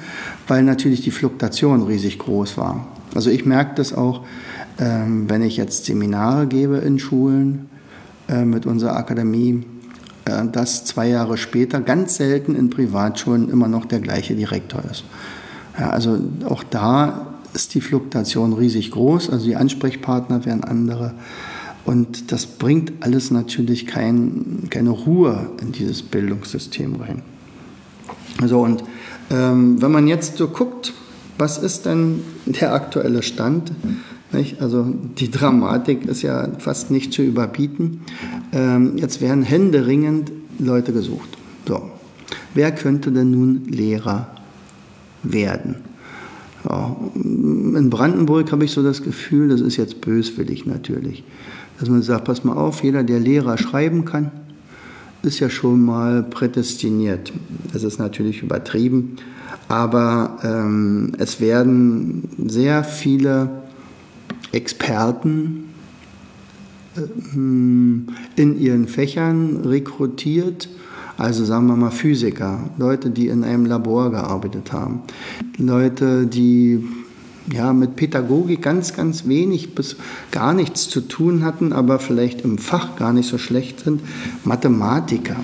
weil 0.49 0.62
natürlich 0.62 1.02
die 1.02 1.11
Fluktuation 1.11 1.83
riesig 1.83 2.19
groß 2.19 2.57
war. 2.57 2.87
Also 3.14 3.31
ich 3.31 3.45
merke 3.45 3.75
das 3.76 3.93
auch, 3.93 4.25
ähm, 4.78 5.28
wenn 5.28 5.43
ich 5.43 5.57
jetzt 5.57 5.85
Seminare 5.85 6.47
gebe 6.47 6.78
in 6.78 6.99
Schulen 6.99 7.69
äh, 8.28 8.45
mit 8.45 8.66
unserer 8.66 8.97
Akademie, 8.97 9.64
äh, 10.25 10.47
dass 10.50 10.85
zwei 10.85 11.09
Jahre 11.09 11.37
später 11.37 11.81
ganz 11.81 12.16
selten 12.16 12.55
in 12.55 12.71
Privatschulen 12.71 13.49
immer 13.49 13.69
noch 13.69 13.87
der 13.87 14.00
gleiche 14.00 14.35
Direktor 14.35 14.83
ist. 14.90 15.05
Also 15.75 16.19
auch 16.49 16.62
da 16.62 17.26
ist 17.52 17.75
die 17.75 17.81
Fluktuation 17.81 18.55
riesig 18.55 18.90
groß, 18.90 19.31
also 19.31 19.45
die 19.45 19.57
Ansprechpartner 19.57 20.45
werden 20.45 20.64
andere. 20.64 21.14
Und 21.87 22.33
das 22.33 22.47
bringt 22.47 22.93
alles 23.00 23.31
natürlich 23.31 23.87
kein, 23.87 24.66
keine 24.71 24.90
Ruhe 24.90 25.50
in 25.62 25.73
dieses 25.73 26.02
Bildungssystem 26.02 26.97
rein. 26.97 27.23
So, 28.45 28.61
und 28.61 28.83
ähm, 29.31 29.81
wenn 29.81 29.93
man 29.93 30.09
jetzt 30.09 30.37
so 30.37 30.49
guckt, 30.49 30.93
was 31.38 31.59
ist 31.59 31.87
denn 31.87 32.23
der 32.45 32.75
aktuelle 32.75 33.23
Stand? 33.23 33.73
Nicht? 34.33 34.61
Also 34.61 34.87
die 35.19 35.31
Dramatik 35.31 36.05
ist 36.07 36.23
ja 36.23 36.49
fast 36.59 36.90
nicht 36.90 37.12
zu 37.12 37.23
überbieten. 37.23 38.00
Ähm, 38.52 38.97
jetzt 38.97 39.21
werden 39.21 39.43
händeringend 39.43 40.33
Leute 40.59 40.93
gesucht. 40.93 41.28
So. 41.66 41.90
Wer 42.55 42.73
könnte 42.73 43.12
denn 43.12 43.31
nun 43.31 43.64
Lehrer 43.66 44.28
werden? 45.23 45.76
In 47.14 47.90
Brandenburg 47.90 48.50
habe 48.52 48.64
ich 48.64 48.73
so 48.73 48.82
das 48.82 49.02
Gefühl, 49.02 49.49
das 49.49 49.61
ist 49.61 49.76
jetzt 49.76 50.00
böswillig 50.00 50.66
natürlich 50.66 51.25
dass 51.78 51.88
man 51.88 52.02
sagt, 52.02 52.25
pass 52.25 52.44
mal 52.44 52.54
auf, 52.54 52.82
jeder, 52.82 53.02
der 53.02 53.20
Lehrer 53.20 53.58
schreiben 53.58 54.04
kann, 54.04 54.30
ist 55.23 55.40
ja 55.40 55.50
schon 55.50 55.85
mal 55.85 56.23
prädestiniert. 56.23 57.32
Das 57.73 57.82
ist 57.82 57.99
natürlich 57.99 58.42
übertrieben, 58.42 59.16
aber 59.68 60.38
ähm, 60.42 61.12
es 61.18 61.40
werden 61.40 62.28
sehr 62.46 62.85
viele 62.85 63.50
Experten 64.52 65.64
äh, 66.96 67.00
in 67.35 68.58
ihren 68.58 68.88
Fächern 68.88 69.62
rekrutiert, 69.64 70.68
also 71.16 71.44
sagen 71.44 71.66
wir 71.66 71.76
mal 71.76 71.90
Physiker, 71.90 72.70
Leute, 72.76 73.11
die 73.11 73.28
in 73.28 73.44
einem 73.44 73.66
Labor 73.66 74.11
gearbeitet 74.11 74.73
haben, 74.73 75.00
Leute, 75.58 76.26
die 76.26 76.85
ja, 77.52 77.73
mit 77.73 77.96
Pädagogik 77.96 78.62
ganz, 78.62 78.94
ganz 78.94 79.26
wenig 79.26 79.75
bis 79.75 79.96
gar 80.30 80.52
nichts 80.52 80.88
zu 80.88 81.00
tun 81.00 81.44
hatten, 81.44 81.73
aber 81.73 81.99
vielleicht 81.99 82.42
im 82.42 82.58
Fach 82.58 82.96
gar 82.96 83.12
nicht 83.12 83.28
so 83.28 83.38
schlecht 83.38 83.80
sind, 83.80 84.00
Mathematiker, 84.44 85.37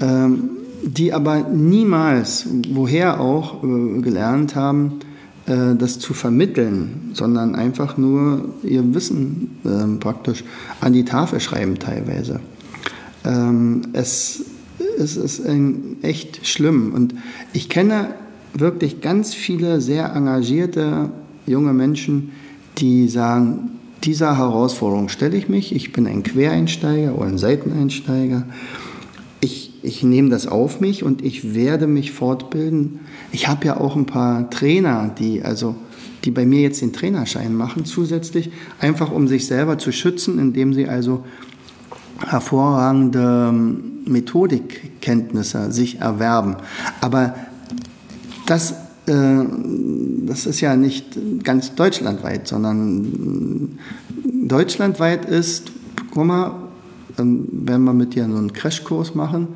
ähm, 0.00 0.50
die 0.84 1.12
aber 1.12 1.48
niemals, 1.48 2.46
woher 2.70 3.20
auch, 3.20 3.62
äh, 3.64 4.00
gelernt 4.00 4.54
haben, 4.54 5.00
äh, 5.46 5.74
das 5.76 5.98
zu 5.98 6.14
vermitteln, 6.14 7.10
sondern 7.14 7.54
einfach 7.54 7.96
nur 7.96 8.50
ihr 8.62 8.94
Wissen 8.94 9.58
äh, 9.64 9.98
praktisch 9.98 10.44
an 10.80 10.92
die 10.92 11.04
Tafel 11.04 11.40
schreiben 11.40 11.78
teilweise. 11.78 12.40
Ähm, 13.24 13.82
es, 13.92 14.44
es 14.98 15.16
ist 15.16 15.42
echt 16.02 16.46
schlimm 16.46 16.92
und 16.94 17.14
ich 17.52 17.68
kenne 17.68 18.14
wirklich 18.54 19.00
ganz 19.00 19.34
viele 19.34 19.80
sehr 19.80 20.14
engagierte 20.14 21.10
junge 21.46 21.72
Menschen, 21.72 22.32
die 22.78 23.08
sagen, 23.08 23.70
dieser 24.04 24.36
Herausforderung 24.36 25.08
stelle 25.08 25.36
ich 25.36 25.48
mich. 25.48 25.74
Ich 25.74 25.92
bin 25.92 26.06
ein 26.06 26.22
Quereinsteiger 26.22 27.16
oder 27.16 27.28
ein 27.28 27.38
Seiteneinsteiger. 27.38 28.46
Ich, 29.40 29.72
ich 29.82 30.02
nehme 30.02 30.28
das 30.28 30.46
auf 30.46 30.80
mich 30.80 31.02
und 31.02 31.22
ich 31.24 31.54
werde 31.54 31.86
mich 31.86 32.12
fortbilden. 32.12 33.00
Ich 33.30 33.48
habe 33.48 33.66
ja 33.66 33.80
auch 33.80 33.96
ein 33.96 34.06
paar 34.06 34.50
Trainer, 34.50 35.14
die 35.18 35.42
also 35.42 35.76
die 36.24 36.30
bei 36.30 36.46
mir 36.46 36.60
jetzt 36.60 36.80
den 36.80 36.92
Trainerschein 36.92 37.54
machen, 37.54 37.84
zusätzlich, 37.84 38.50
einfach 38.78 39.10
um 39.10 39.26
sich 39.26 39.46
selber 39.46 39.78
zu 39.78 39.90
schützen, 39.90 40.38
indem 40.38 40.72
sie 40.72 40.88
also 40.88 41.24
hervorragende 42.26 43.52
Methodikkenntnisse 44.06 45.72
sich 45.72 46.00
erwerben. 46.00 46.56
Aber 47.00 47.34
das, 48.46 48.72
äh, 49.06 49.44
das 50.26 50.46
ist 50.46 50.60
ja 50.60 50.76
nicht 50.76 51.18
ganz 51.42 51.74
deutschlandweit, 51.74 52.48
sondern 52.48 53.78
deutschlandweit 54.24 55.24
ist, 55.24 55.72
guck 56.10 56.26
mal, 56.26 56.54
ähm, 57.18 57.48
wenn 57.50 57.82
wir 57.84 57.92
mit 57.92 58.14
dir 58.14 58.26
so 58.28 58.36
einen 58.36 58.52
Crashkurs 58.52 59.14
machen 59.14 59.48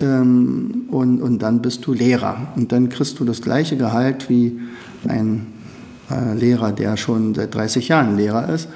ähm, 0.00 0.84
und, 0.88 1.22
und 1.22 1.40
dann 1.40 1.62
bist 1.62 1.86
du 1.86 1.92
Lehrer 1.92 2.48
und 2.56 2.72
dann 2.72 2.88
kriegst 2.88 3.18
du 3.20 3.24
das 3.24 3.42
gleiche 3.42 3.76
Gehalt 3.76 4.28
wie 4.28 4.58
ein 5.06 5.46
äh, 6.10 6.34
Lehrer, 6.34 6.72
der 6.72 6.96
schon 6.96 7.34
seit 7.34 7.54
30 7.54 7.88
Jahren 7.88 8.16
Lehrer 8.16 8.48
ist. 8.52 8.68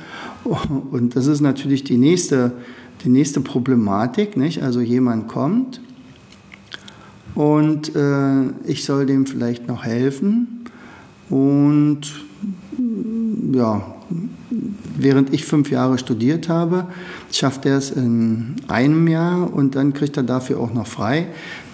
Und 0.90 1.16
das 1.16 1.26
ist 1.26 1.40
natürlich 1.40 1.84
die 1.84 1.96
nächste, 1.96 2.52
die 3.04 3.10
nächste 3.10 3.40
Problematik. 3.40 4.36
Nicht? 4.36 4.62
Also 4.62 4.80
jemand 4.80 5.28
kommt 5.28 5.80
und 7.34 7.94
äh, 7.96 8.44
ich 8.64 8.84
soll 8.84 9.06
dem 9.06 9.26
vielleicht 9.26 9.66
noch 9.66 9.84
helfen. 9.84 10.64
Und 11.30 12.00
ja, 13.52 13.82
während 14.96 15.32
ich 15.32 15.44
fünf 15.44 15.70
Jahre 15.70 15.98
studiert 15.98 16.48
habe, 16.48 16.86
schafft 17.32 17.66
er 17.66 17.78
es 17.78 17.90
in 17.90 18.56
einem 18.68 19.08
Jahr 19.08 19.52
und 19.52 19.74
dann 19.74 19.92
kriegt 19.92 20.16
er 20.16 20.22
dafür 20.22 20.60
auch 20.60 20.72
noch 20.72 20.86
frei. 20.86 21.28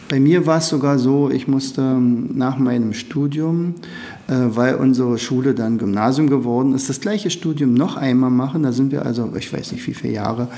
Bei 0.08 0.18
mir 0.18 0.46
war 0.46 0.58
es 0.58 0.68
sogar 0.68 0.98
so, 0.98 1.30
ich 1.30 1.46
musste 1.46 1.82
ähm, 1.82 2.30
nach 2.34 2.58
meinem 2.58 2.94
Studium, 2.94 3.74
weil 4.34 4.76
unsere 4.76 5.18
Schule 5.18 5.54
dann 5.54 5.78
Gymnasium 5.78 6.28
geworden 6.28 6.74
ist, 6.74 6.88
das 6.88 7.00
gleiche 7.00 7.30
Studium 7.30 7.74
noch 7.74 7.96
einmal 7.96 8.30
machen. 8.30 8.62
Da 8.62 8.72
sind 8.72 8.92
wir 8.92 9.04
also, 9.04 9.30
ich 9.36 9.52
weiß 9.52 9.72
nicht 9.72 9.86
wie 9.86 9.94
viele 9.94 10.14
Jahre, 10.14 10.48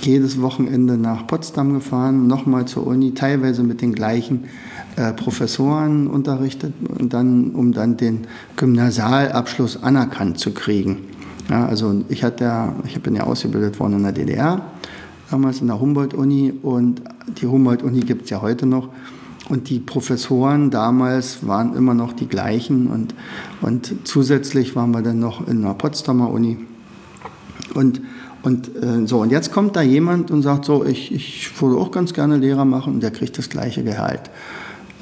jedes 0.00 0.40
Wochenende 0.40 0.96
nach 0.96 1.26
Potsdam 1.26 1.74
gefahren, 1.74 2.26
nochmal 2.26 2.66
zur 2.66 2.86
Uni, 2.86 3.14
teilweise 3.14 3.62
mit 3.62 3.80
den 3.80 3.94
gleichen 3.94 4.44
äh, 4.96 5.12
Professoren 5.12 6.06
unterrichtet, 6.06 6.74
und 6.98 7.12
dann, 7.12 7.50
um 7.50 7.72
dann 7.72 7.96
den 7.96 8.26
Gymnasialabschluss 8.56 9.82
anerkannt 9.82 10.38
zu 10.38 10.52
kriegen. 10.52 10.98
Ja, 11.48 11.66
also 11.66 12.04
ich, 12.08 12.24
hatte, 12.24 12.72
ich 12.86 13.00
bin 13.02 13.14
ja 13.14 13.24
ausgebildet 13.24 13.78
worden 13.78 13.94
in 13.94 14.02
der 14.02 14.12
DDR 14.12 14.62
damals 15.30 15.60
in 15.60 15.66
der 15.66 15.80
Humboldt-Uni 15.80 16.54
und 16.62 17.02
die 17.40 17.46
Humboldt-Uni 17.46 18.00
gibt 18.00 18.24
es 18.24 18.30
ja 18.30 18.40
heute 18.40 18.66
noch. 18.66 18.88
Und 19.48 19.68
die 19.68 19.78
Professoren 19.78 20.70
damals 20.70 21.46
waren 21.46 21.76
immer 21.76 21.92
noch 21.92 22.14
die 22.14 22.26
gleichen 22.26 22.86
und, 22.86 23.14
und 23.60 23.94
zusätzlich 24.04 24.74
waren 24.74 24.92
wir 24.92 25.02
dann 25.02 25.18
noch 25.18 25.46
in 25.46 25.62
der 25.62 25.74
Potsdamer 25.74 26.30
Uni. 26.30 26.56
Und, 27.74 28.00
und 28.42 28.74
äh, 28.82 29.06
so, 29.06 29.20
und 29.20 29.30
jetzt 29.30 29.52
kommt 29.52 29.76
da 29.76 29.82
jemand 29.82 30.30
und 30.30 30.42
sagt 30.42 30.64
so, 30.64 30.84
ich, 30.84 31.12
ich 31.12 31.60
würde 31.60 31.76
auch 31.76 31.90
ganz 31.90 32.14
gerne 32.14 32.38
Lehrer 32.38 32.64
machen 32.64 32.94
und 32.94 33.02
der 33.02 33.10
kriegt 33.10 33.36
das 33.36 33.50
gleiche 33.50 33.84
Gehalt. 33.84 34.30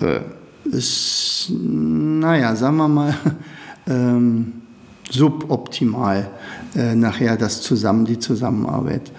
Äh, 0.01 0.21
ist, 0.65 1.51
naja, 1.51 2.57
sagen 2.57 2.77
wir 2.77 2.89
mal, 2.89 3.15
ähm, 3.87 4.53
suboptimal 5.11 6.31
äh, 6.75 6.95
nachher 6.95 7.37
das 7.37 7.61
zusammen, 7.63 8.07
die 8.07 8.19
Zusammenarbeit 8.19 9.13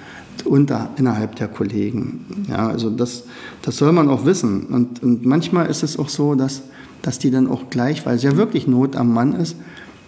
unter, 0.45 0.89
innerhalb 0.97 1.35
der 1.35 1.47
Kollegen. 1.47 2.25
Ja, 2.49 2.67
also 2.67 2.89
das, 2.89 3.23
das 3.61 3.77
soll 3.77 3.91
man 3.91 4.09
auch 4.09 4.25
wissen. 4.25 4.65
Und, 4.67 5.03
und 5.03 5.25
manchmal 5.25 5.67
ist 5.67 5.83
es 5.83 5.97
auch 5.97 6.09
so, 6.09 6.35
dass, 6.35 6.63
dass 7.01 7.19
die 7.19 7.31
dann 7.31 7.47
auch 7.47 7.69
gleich, 7.69 8.05
weil 8.05 8.15
es 8.15 8.23
ja 8.23 8.35
wirklich 8.35 8.67
Not 8.67 8.95
am 8.95 9.13
Mann 9.13 9.33
ist, 9.33 9.55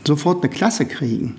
sofort 0.05 0.43
eine 0.43 0.53
Klasse 0.53 0.85
kriegen. 0.85 1.35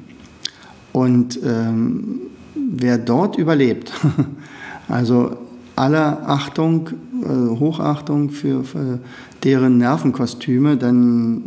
Und 0.92 1.38
ähm, 1.44 2.20
wer 2.54 2.98
dort 2.98 3.36
überlebt, 3.36 3.92
also 4.88 5.36
aller 5.76 6.28
Achtung, 6.28 6.90
äh, 7.22 7.28
Hochachtung 7.28 8.30
für, 8.30 8.64
für 8.64 8.98
deren 9.44 9.78
Nervenkostüme, 9.78 10.76
dann 10.76 11.42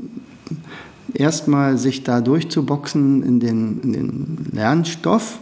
erstmal 1.14 1.78
sich 1.78 2.04
da 2.04 2.22
durchzuboxen 2.22 3.24
in 3.24 3.40
den, 3.40 3.82
in 3.82 3.94
den 3.94 4.48
Lernstoff 4.52 5.40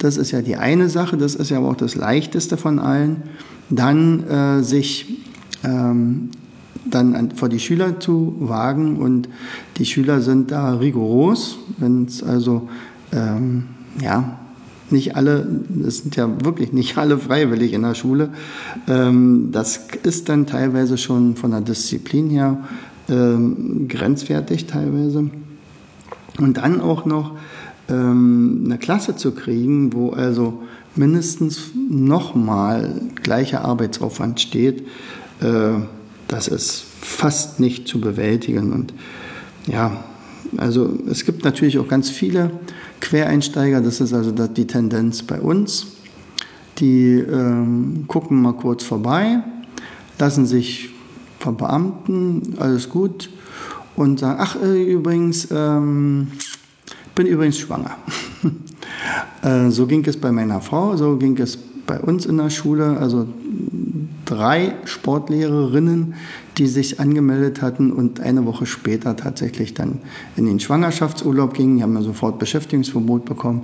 das 0.00 0.16
ist 0.16 0.30
ja 0.30 0.42
die 0.42 0.56
eine 0.56 0.88
Sache, 0.88 1.16
das 1.16 1.34
ist 1.34 1.50
ja 1.50 1.58
aber 1.58 1.68
auch 1.68 1.76
das 1.76 1.94
Leichteste 1.94 2.56
von 2.56 2.78
allen. 2.78 3.22
Dann 3.68 4.24
äh, 4.24 4.62
sich 4.62 5.20
ähm, 5.62 6.30
dann 6.90 7.14
an, 7.14 7.30
vor 7.32 7.48
die 7.48 7.60
Schüler 7.60 8.00
zu 8.00 8.34
wagen 8.40 8.96
und 8.96 9.28
die 9.76 9.84
Schüler 9.84 10.20
sind 10.22 10.50
da 10.50 10.74
rigoros, 10.74 11.58
wenn 11.78 12.06
es 12.06 12.22
also 12.22 12.68
ähm, 13.12 13.64
ja 14.02 14.38
nicht 14.90 15.14
alle, 15.14 15.46
es 15.86 15.98
sind 15.98 16.16
ja 16.16 16.28
wirklich 16.44 16.72
nicht 16.72 16.98
alle 16.98 17.18
freiwillig 17.18 17.74
in 17.74 17.82
der 17.82 17.94
Schule. 17.94 18.30
Ähm, 18.88 19.50
das 19.52 19.86
ist 20.02 20.28
dann 20.28 20.46
teilweise 20.46 20.98
schon 20.98 21.36
von 21.36 21.52
der 21.52 21.60
Disziplin 21.60 22.30
her 22.30 22.64
ähm, 23.08 23.86
grenzwertig 23.86 24.66
teilweise. 24.66 25.30
Und 26.38 26.56
dann 26.56 26.80
auch 26.80 27.04
noch 27.04 27.36
ähm, 27.90 28.62
eine 28.64 28.78
Klasse 28.78 29.16
zu 29.16 29.32
kriegen, 29.32 29.92
wo 29.92 30.10
also 30.10 30.62
mindestens 30.96 31.70
nochmal 31.74 33.00
gleicher 33.22 33.64
Arbeitsaufwand 33.64 34.40
steht, 34.40 34.86
äh, 35.40 35.72
das 36.28 36.48
ist 36.48 36.84
fast 37.00 37.60
nicht 37.60 37.88
zu 37.88 38.00
bewältigen. 38.00 38.72
Und 38.72 38.94
ja, 39.66 40.04
also 40.56 40.98
es 41.08 41.24
gibt 41.24 41.44
natürlich 41.44 41.78
auch 41.78 41.88
ganz 41.88 42.10
viele 42.10 42.50
Quereinsteiger, 43.00 43.80
das 43.80 44.00
ist 44.00 44.12
also 44.12 44.30
die 44.30 44.66
Tendenz 44.66 45.22
bei 45.22 45.40
uns. 45.40 45.86
Die 46.78 47.12
ähm, 47.14 48.04
gucken 48.06 48.40
mal 48.40 48.54
kurz 48.54 48.84
vorbei, 48.84 49.42
lassen 50.18 50.46
sich 50.46 50.90
vom 51.38 51.56
Beamten, 51.56 52.54
alles 52.58 52.88
gut, 52.88 53.30
und 53.96 54.20
sagen, 54.20 54.38
ach 54.40 54.56
äh, 54.62 54.92
übrigens, 54.92 55.48
ähm, 55.50 56.28
bin 57.14 57.26
übrigens 57.26 57.58
schwanger. 57.58 57.96
Äh, 59.42 59.70
so 59.70 59.86
ging 59.86 60.04
es 60.04 60.18
bei 60.18 60.30
meiner 60.30 60.60
Frau, 60.60 60.96
so 60.96 61.16
ging 61.16 61.38
es 61.38 61.56
bei 61.86 61.98
uns 61.98 62.26
in 62.26 62.36
der 62.36 62.50
Schule. 62.50 62.98
Also 62.98 63.26
drei 64.30 64.74
Sportlehrerinnen, 64.84 66.14
die 66.56 66.68
sich 66.68 67.00
angemeldet 67.00 67.62
hatten 67.62 67.90
und 67.90 68.20
eine 68.20 68.46
Woche 68.46 68.64
später 68.64 69.16
tatsächlich 69.16 69.74
dann 69.74 69.98
in 70.36 70.46
den 70.46 70.60
Schwangerschaftsurlaub 70.60 71.54
gingen. 71.54 71.78
Die 71.78 71.82
haben 71.82 71.94
ja 71.94 72.02
sofort 72.02 72.38
Beschäftigungsverbot 72.38 73.24
bekommen. 73.24 73.62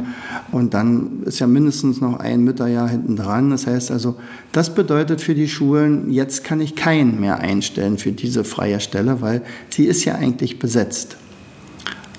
Und 0.51 0.75
dann 0.75 1.23
ist 1.25 1.39
ja 1.39 1.47
mindestens 1.47 2.01
noch 2.01 2.19
ein 2.19 2.43
Mütterjahr 2.43 2.89
hinten 2.89 3.15
dran. 3.15 3.51
Das 3.51 3.69
heißt 3.69 3.93
also, 3.93 4.17
das 4.51 4.75
bedeutet 4.75 5.21
für 5.21 5.35
die 5.35 5.49
Schulen, 5.49 6.11
jetzt 6.11 6.43
kann 6.43 6.61
ich 6.61 6.75
keinen 6.75 7.21
mehr 7.21 7.39
einstellen 7.39 7.99
für 7.99 8.11
diese 8.11 8.43
freie 8.43 8.81
Stelle, 8.81 9.21
weil 9.21 9.43
sie 9.69 9.85
ist 9.85 10.05
ja 10.05 10.17
eigentlich 10.17 10.59
besetzt. 10.59 11.17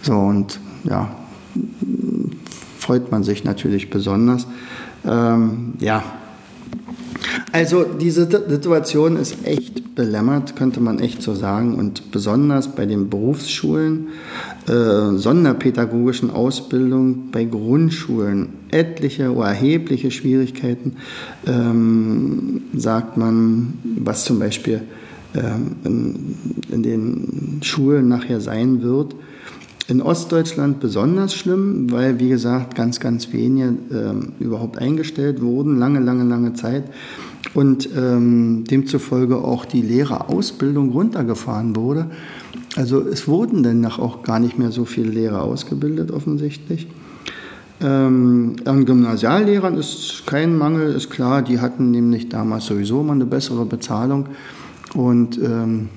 So, 0.04 0.14
und 0.14 0.60
ja, 0.84 1.16
freut 2.80 3.12
man 3.12 3.24
sich 3.24 3.44
natürlich 3.44 3.90
besonders. 3.90 4.48
Ähm, 5.06 5.74
ja, 5.80 6.04
also 7.52 7.84
diese 7.84 8.28
Situation 8.28 9.16
ist 9.16 9.46
echt 9.46 9.96
belämmert, 9.96 10.56
könnte 10.56 10.80
man 10.80 11.00
echt 11.00 11.22
so 11.22 11.34
sagen. 11.34 11.76
Und 11.76 12.12
besonders 12.12 12.68
bei 12.68 12.86
den 12.86 13.10
Berufsschulen, 13.10 14.10
äh, 14.68 15.18
sonderpädagogischen 15.18 16.30
Ausbildung, 16.30 17.32
bei 17.32 17.46
Grundschulen 17.46 18.50
etliche 18.70 19.34
oder 19.34 19.48
erhebliche 19.48 20.12
Schwierigkeiten, 20.12 20.98
ähm, 21.48 22.64
sagt 22.76 23.18
man, 23.18 23.74
was 24.04 24.26
zum 24.26 24.40
Beispiel 24.40 24.82
ähm, 25.34 25.76
in, 25.84 26.36
in 26.72 26.84
den 26.84 27.60
Schulen 27.64 28.08
nachher 28.08 28.40
sein 28.40 28.82
wird. 28.82 29.16
In 29.90 30.02
Ostdeutschland 30.02 30.82
besonders 30.82 31.34
schlimm, 31.34 31.90
weil, 31.92 32.20
wie 32.20 32.28
gesagt, 32.28 32.76
ganz, 32.76 33.00
ganz 33.00 33.32
wenige 33.32 33.74
äh, 33.90 34.44
überhaupt 34.44 34.78
eingestellt 34.78 35.42
wurden, 35.42 35.80
lange, 35.80 36.02
lange, 36.02 36.26
lange 36.26 36.54
Zeit. 36.54 36.84
Und 37.54 37.90
ähm, 37.96 38.66
demzufolge 38.70 39.38
auch 39.38 39.64
die 39.64 39.82
Lehrerausbildung 39.82 40.92
runtergefahren 40.92 41.78
wurde. 41.78 42.08
Also 42.76 43.00
es 43.00 43.30
wurden 43.30 43.64
dann 43.64 43.86
auch 43.86 44.24
gar 44.24 44.40
nicht 44.40 44.60
mehr 44.60 44.72
so 44.72 44.84
viele 44.84 45.10
Lehrer 45.10 45.42
ausgebildet, 45.44 46.12
offensichtlich. 46.12 46.88
Ähm, 47.80 48.58
an 48.66 48.86
Gymnasiallehrern 48.86 49.78
ist 49.78 50.24
kein 50.26 50.58
Mangel, 50.58 50.96
ist 50.96 51.10
klar, 51.10 51.42
die 51.42 51.62
hatten 51.62 51.92
nämlich 51.92 52.28
damals 52.28 52.66
sowieso 52.66 53.04
mal 53.04 53.14
eine 53.14 53.26
bessere 53.26 53.66
Bezahlung. 53.66 54.28
Und 54.94 55.38
ähm, 55.38 55.88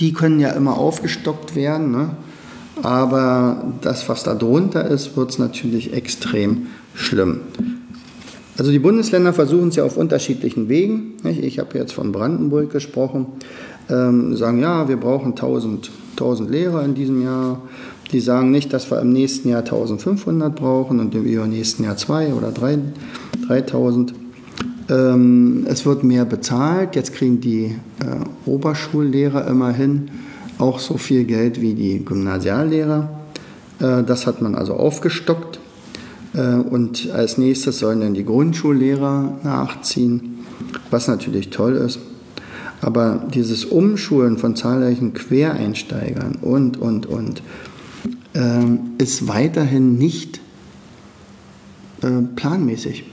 die 0.00 0.12
können 0.12 0.40
ja 0.40 0.50
immer 0.50 0.76
aufgestockt 0.76 1.54
werden. 1.54 1.92
Ne? 1.92 2.10
Aber 2.82 3.72
das, 3.80 4.08
was 4.08 4.22
da 4.22 4.34
drunter 4.34 4.86
ist, 4.86 5.16
wird 5.16 5.30
es 5.30 5.38
natürlich 5.38 5.92
extrem 5.92 6.68
schlimm. 6.94 7.40
Also 8.58 8.72
die 8.72 8.80
Bundesländer 8.80 9.32
versuchen 9.32 9.68
es 9.68 9.76
ja 9.76 9.84
auf 9.84 9.96
unterschiedlichen 9.96 10.68
Wegen. 10.68 11.14
Ich 11.24 11.60
habe 11.60 11.78
jetzt 11.78 11.92
von 11.92 12.10
Brandenburg 12.10 12.70
gesprochen. 12.70 13.26
Ähm, 13.88 14.36
sagen, 14.36 14.60
ja, 14.60 14.88
wir 14.88 14.96
brauchen 14.96 15.28
1000, 15.30 15.90
1000 16.12 16.50
Lehrer 16.50 16.84
in 16.84 16.94
diesem 16.94 17.22
Jahr. 17.22 17.62
Die 18.10 18.20
sagen 18.20 18.50
nicht, 18.50 18.72
dass 18.72 18.90
wir 18.90 19.00
im 19.00 19.10
nächsten 19.10 19.48
Jahr 19.48 19.60
1500 19.60 20.54
brauchen 20.54 20.98
und 20.98 21.14
im 21.14 21.24
übernächsten 21.24 21.84
Jahr 21.84 21.96
2 21.96 22.34
oder 22.34 22.50
3, 22.50 22.78
3000. 23.46 24.14
Ähm, 24.90 25.66
es 25.68 25.86
wird 25.86 26.02
mehr 26.02 26.24
bezahlt. 26.24 26.96
Jetzt 26.96 27.14
kriegen 27.14 27.40
die 27.40 27.76
äh, 28.00 28.50
Oberschullehrer 28.50 29.46
immerhin 29.46 30.10
auch 30.58 30.78
so 30.78 30.96
viel 30.98 31.24
Geld 31.24 31.60
wie 31.60 31.74
die 31.74 32.04
Gymnasiallehrer. 32.04 33.08
Äh, 33.80 34.02
das 34.02 34.26
hat 34.26 34.42
man 34.42 34.54
also 34.54 34.74
aufgestockt. 34.74 35.60
Äh, 36.34 36.54
und 36.54 37.10
als 37.10 37.38
nächstes 37.38 37.78
sollen 37.78 38.00
dann 38.00 38.14
die 38.14 38.24
Grundschullehrer 38.24 39.38
nachziehen, 39.42 40.44
was 40.90 41.08
natürlich 41.08 41.50
toll 41.50 41.74
ist. 41.74 42.00
Aber 42.80 43.26
dieses 43.34 43.64
Umschulen 43.64 44.38
von 44.38 44.54
zahlreichen 44.54 45.12
Quereinsteigern 45.12 46.36
und, 46.40 46.76
und, 46.76 47.06
und, 47.06 47.42
ähm, 48.34 48.92
ist 48.98 49.26
weiterhin 49.26 49.98
nicht 49.98 50.40
äh, 52.02 52.22
planmäßig. 52.36 53.04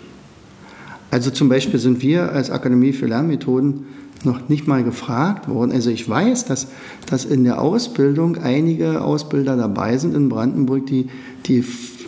Also 1.09 1.31
zum 1.31 1.49
Beispiel 1.49 1.79
sind 1.79 2.01
wir 2.01 2.31
als 2.31 2.51
Akademie 2.51 2.93
für 2.93 3.07
Lernmethoden 3.07 3.85
noch 4.25 4.49
nicht 4.49 4.67
mal 4.67 4.83
gefragt 4.83 5.47
worden. 5.47 5.71
Also 5.71 5.89
ich 5.89 6.07
weiß, 6.07 6.45
dass, 6.45 6.67
dass 7.09 7.25
in 7.25 7.43
der 7.43 7.61
Ausbildung 7.61 8.37
einige 8.37 9.01
Ausbilder 9.01 9.55
dabei 9.55 9.97
sind 9.97 10.15
in 10.15 10.29
Brandenburg, 10.29 10.85
die, 10.87 11.07
die 11.45 11.63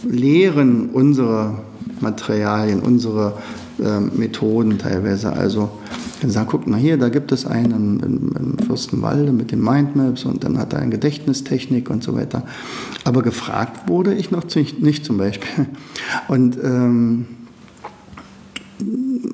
lehren 0.07 0.89
unsere 0.89 1.59
Materialien, 2.01 2.81
unsere 2.81 3.33
äh, 3.79 3.99
Methoden 3.99 4.77
teilweise. 4.77 5.33
Also 5.33 5.69
gesagt, 6.21 6.49
guck 6.49 6.67
mal 6.67 6.79
hier, 6.79 6.97
da 6.97 7.09
gibt 7.09 7.31
es 7.31 7.45
einen 7.45 7.99
in, 7.99 8.57
in 8.57 8.65
Fürstenwalde 8.65 9.31
mit 9.31 9.51
den 9.51 9.61
Mindmaps 9.61 10.25
und 10.25 10.43
dann 10.43 10.57
hat 10.57 10.73
er 10.73 10.79
eine 10.79 10.91
Gedächtnistechnik 10.91 11.89
und 11.89 12.03
so 12.03 12.15
weiter. 12.15 12.43
Aber 13.03 13.21
gefragt 13.21 13.87
wurde 13.87 14.13
ich 14.13 14.31
noch 14.31 14.43
nicht 14.79 15.05
zum 15.05 15.17
Beispiel. 15.17 15.67
Und 16.27 16.57
ähm, 16.63 17.25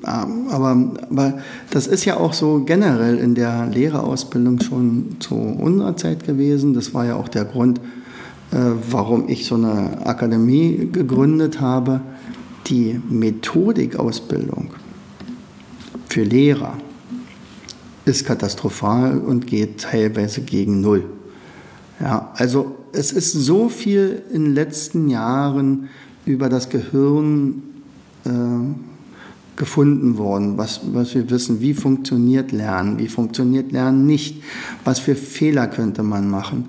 aber, 0.02 0.92
aber 1.10 1.38
das 1.70 1.86
ist 1.86 2.04
ja 2.04 2.16
auch 2.16 2.32
so 2.32 2.64
generell 2.64 3.18
in 3.18 3.34
der 3.34 3.66
Lehrerausbildung 3.66 4.60
schon 4.60 5.16
zu 5.20 5.34
unserer 5.34 5.96
Zeit 5.96 6.24
gewesen. 6.24 6.74
Das 6.74 6.94
war 6.94 7.04
ja 7.04 7.16
auch 7.16 7.28
der 7.28 7.44
Grund, 7.44 7.78
äh, 8.52 8.56
warum 8.90 9.28
ich 9.28 9.46
so 9.46 9.56
eine 9.56 10.06
Akademie 10.06 10.88
gegründet 10.90 11.60
habe. 11.60 12.00
Die 12.66 13.00
Methodikausbildung 13.08 14.70
für 16.08 16.22
Lehrer 16.22 16.78
ist 18.04 18.26
katastrophal 18.26 19.18
und 19.18 19.46
geht 19.46 19.80
teilweise 19.80 20.42
gegen 20.42 20.80
Null. 20.80 21.04
Ja, 22.00 22.32
also 22.36 22.76
es 22.92 23.12
ist 23.12 23.32
so 23.32 23.68
viel 23.68 24.22
in 24.32 24.44
den 24.44 24.54
letzten 24.54 25.08
Jahren 25.08 25.88
über 26.26 26.48
das 26.48 26.68
Gehirn 26.68 27.62
äh, 28.24 28.30
gefunden 29.56 30.18
worden, 30.18 30.58
was, 30.58 30.80
was 30.92 31.14
wir 31.14 31.30
wissen, 31.30 31.60
wie 31.60 31.74
funktioniert 31.74 32.52
Lernen, 32.52 32.98
wie 32.98 33.08
funktioniert 33.08 33.72
Lernen 33.72 34.06
nicht, 34.06 34.42
was 34.84 34.98
für 34.98 35.14
Fehler 35.14 35.66
könnte 35.66 36.02
man 36.02 36.28
machen, 36.28 36.68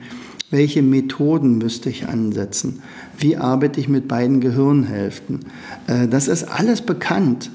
welche 0.51 0.81
Methoden 0.81 1.57
müsste 1.57 1.89
ich 1.89 2.07
ansetzen, 2.07 2.81
wie 3.17 3.37
arbeite 3.37 3.79
ich 3.79 3.89
mit 3.89 4.07
beiden 4.07 4.39
Gehirnhälften. 4.39 5.39
Äh, 5.87 6.07
das 6.07 6.27
ist 6.27 6.43
alles 6.43 6.81
bekannt, 6.81 7.49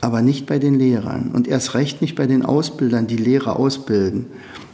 aber 0.00 0.22
nicht 0.22 0.46
bei 0.46 0.58
den 0.58 0.74
Lehrern 0.74 1.30
und 1.32 1.46
erst 1.48 1.74
recht 1.74 2.02
nicht 2.02 2.16
bei 2.16 2.26
den 2.26 2.44
Ausbildern, 2.44 3.06
die 3.06 3.16
Lehrer 3.16 3.58
ausbilden, 3.58 4.26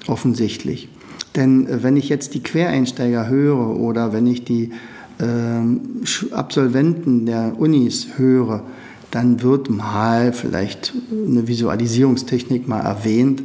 offensichtlich. 0.07 0.89
Denn 1.37 1.67
äh, 1.67 1.83
wenn 1.83 1.97
ich 1.97 2.09
jetzt 2.09 2.35
die 2.35 2.43
Quereinsteiger 2.43 3.29
höre 3.29 3.77
oder 3.79 4.13
wenn 4.15 4.27
ich 4.27 4.45
die 4.45 4.71
äh, 5.19 6.35
Absolventen 6.35 7.27
der 7.27 7.55
Unis 7.59 8.09
höre, 8.17 8.65
dann 9.13 9.43
wird 9.43 9.69
mal 9.69 10.33
vielleicht 10.33 10.95
eine 11.11 11.47
Visualisierungstechnik 11.47 12.67
mal 12.67 12.81
erwähnt 12.81 13.43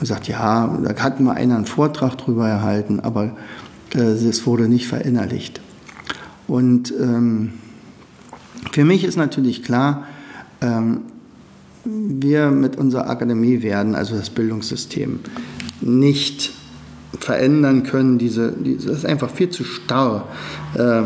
und 0.00 0.06
sagt, 0.06 0.26
ja, 0.28 0.66
da 0.82 1.02
hat 1.02 1.20
mal 1.20 1.34
einer 1.34 1.56
einen 1.56 1.66
Vortrag 1.66 2.16
drüber 2.16 2.48
erhalten, 2.48 3.00
aber 3.00 3.36
äh, 3.94 3.98
es 3.98 4.46
wurde 4.46 4.66
nicht 4.66 4.88
verinnerlicht. 4.88 5.60
Und 6.48 6.92
ähm, 6.98 7.52
für 8.72 8.84
mich 8.84 9.04
ist 9.04 9.16
natürlich 9.16 9.62
klar, 9.62 10.06
ähm, 10.62 11.02
wir 11.84 12.50
mit 12.50 12.76
unserer 12.76 13.10
Akademie 13.10 13.62
werden, 13.62 13.94
also 13.94 14.16
das 14.16 14.30
Bildungssystem, 14.30 15.20
nicht 15.82 16.52
verändern 17.18 17.82
können. 17.82 18.18
Diese, 18.18 18.52
diese, 18.52 18.88
das 18.88 18.98
ist 18.98 19.06
einfach 19.06 19.30
viel 19.30 19.50
zu 19.50 19.64
starr. 19.64 20.28
Äh, 20.74 21.02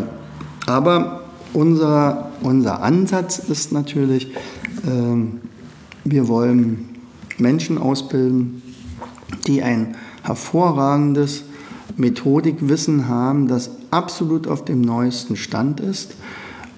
aber 0.66 1.23
unser, 1.54 2.32
unser 2.42 2.82
Ansatz 2.82 3.38
ist 3.38 3.72
natürlich, 3.72 4.32
ähm, 4.86 5.40
wir 6.04 6.28
wollen 6.28 6.90
Menschen 7.38 7.78
ausbilden, 7.78 8.62
die 9.46 9.62
ein 9.62 9.96
hervorragendes 10.22 11.44
Methodikwissen 11.96 13.08
haben, 13.08 13.48
das 13.48 13.70
absolut 13.90 14.46
auf 14.46 14.64
dem 14.64 14.80
neuesten 14.80 15.36
Stand 15.36 15.80
ist. 15.80 16.14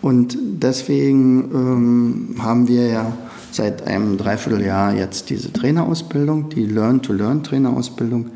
Und 0.02 0.36
deswegen 0.40 1.50
ähm, 1.52 2.34
haben 2.38 2.68
wir 2.68 2.86
ja 2.88 3.12
seit 3.50 3.86
einem 3.86 4.18
Dreivierteljahr 4.18 4.94
jetzt 4.94 5.30
diese 5.30 5.52
Trainerausbildung, 5.52 6.50
die 6.50 6.66
Learn-to-Learn-Trainerausbildung. 6.66 8.26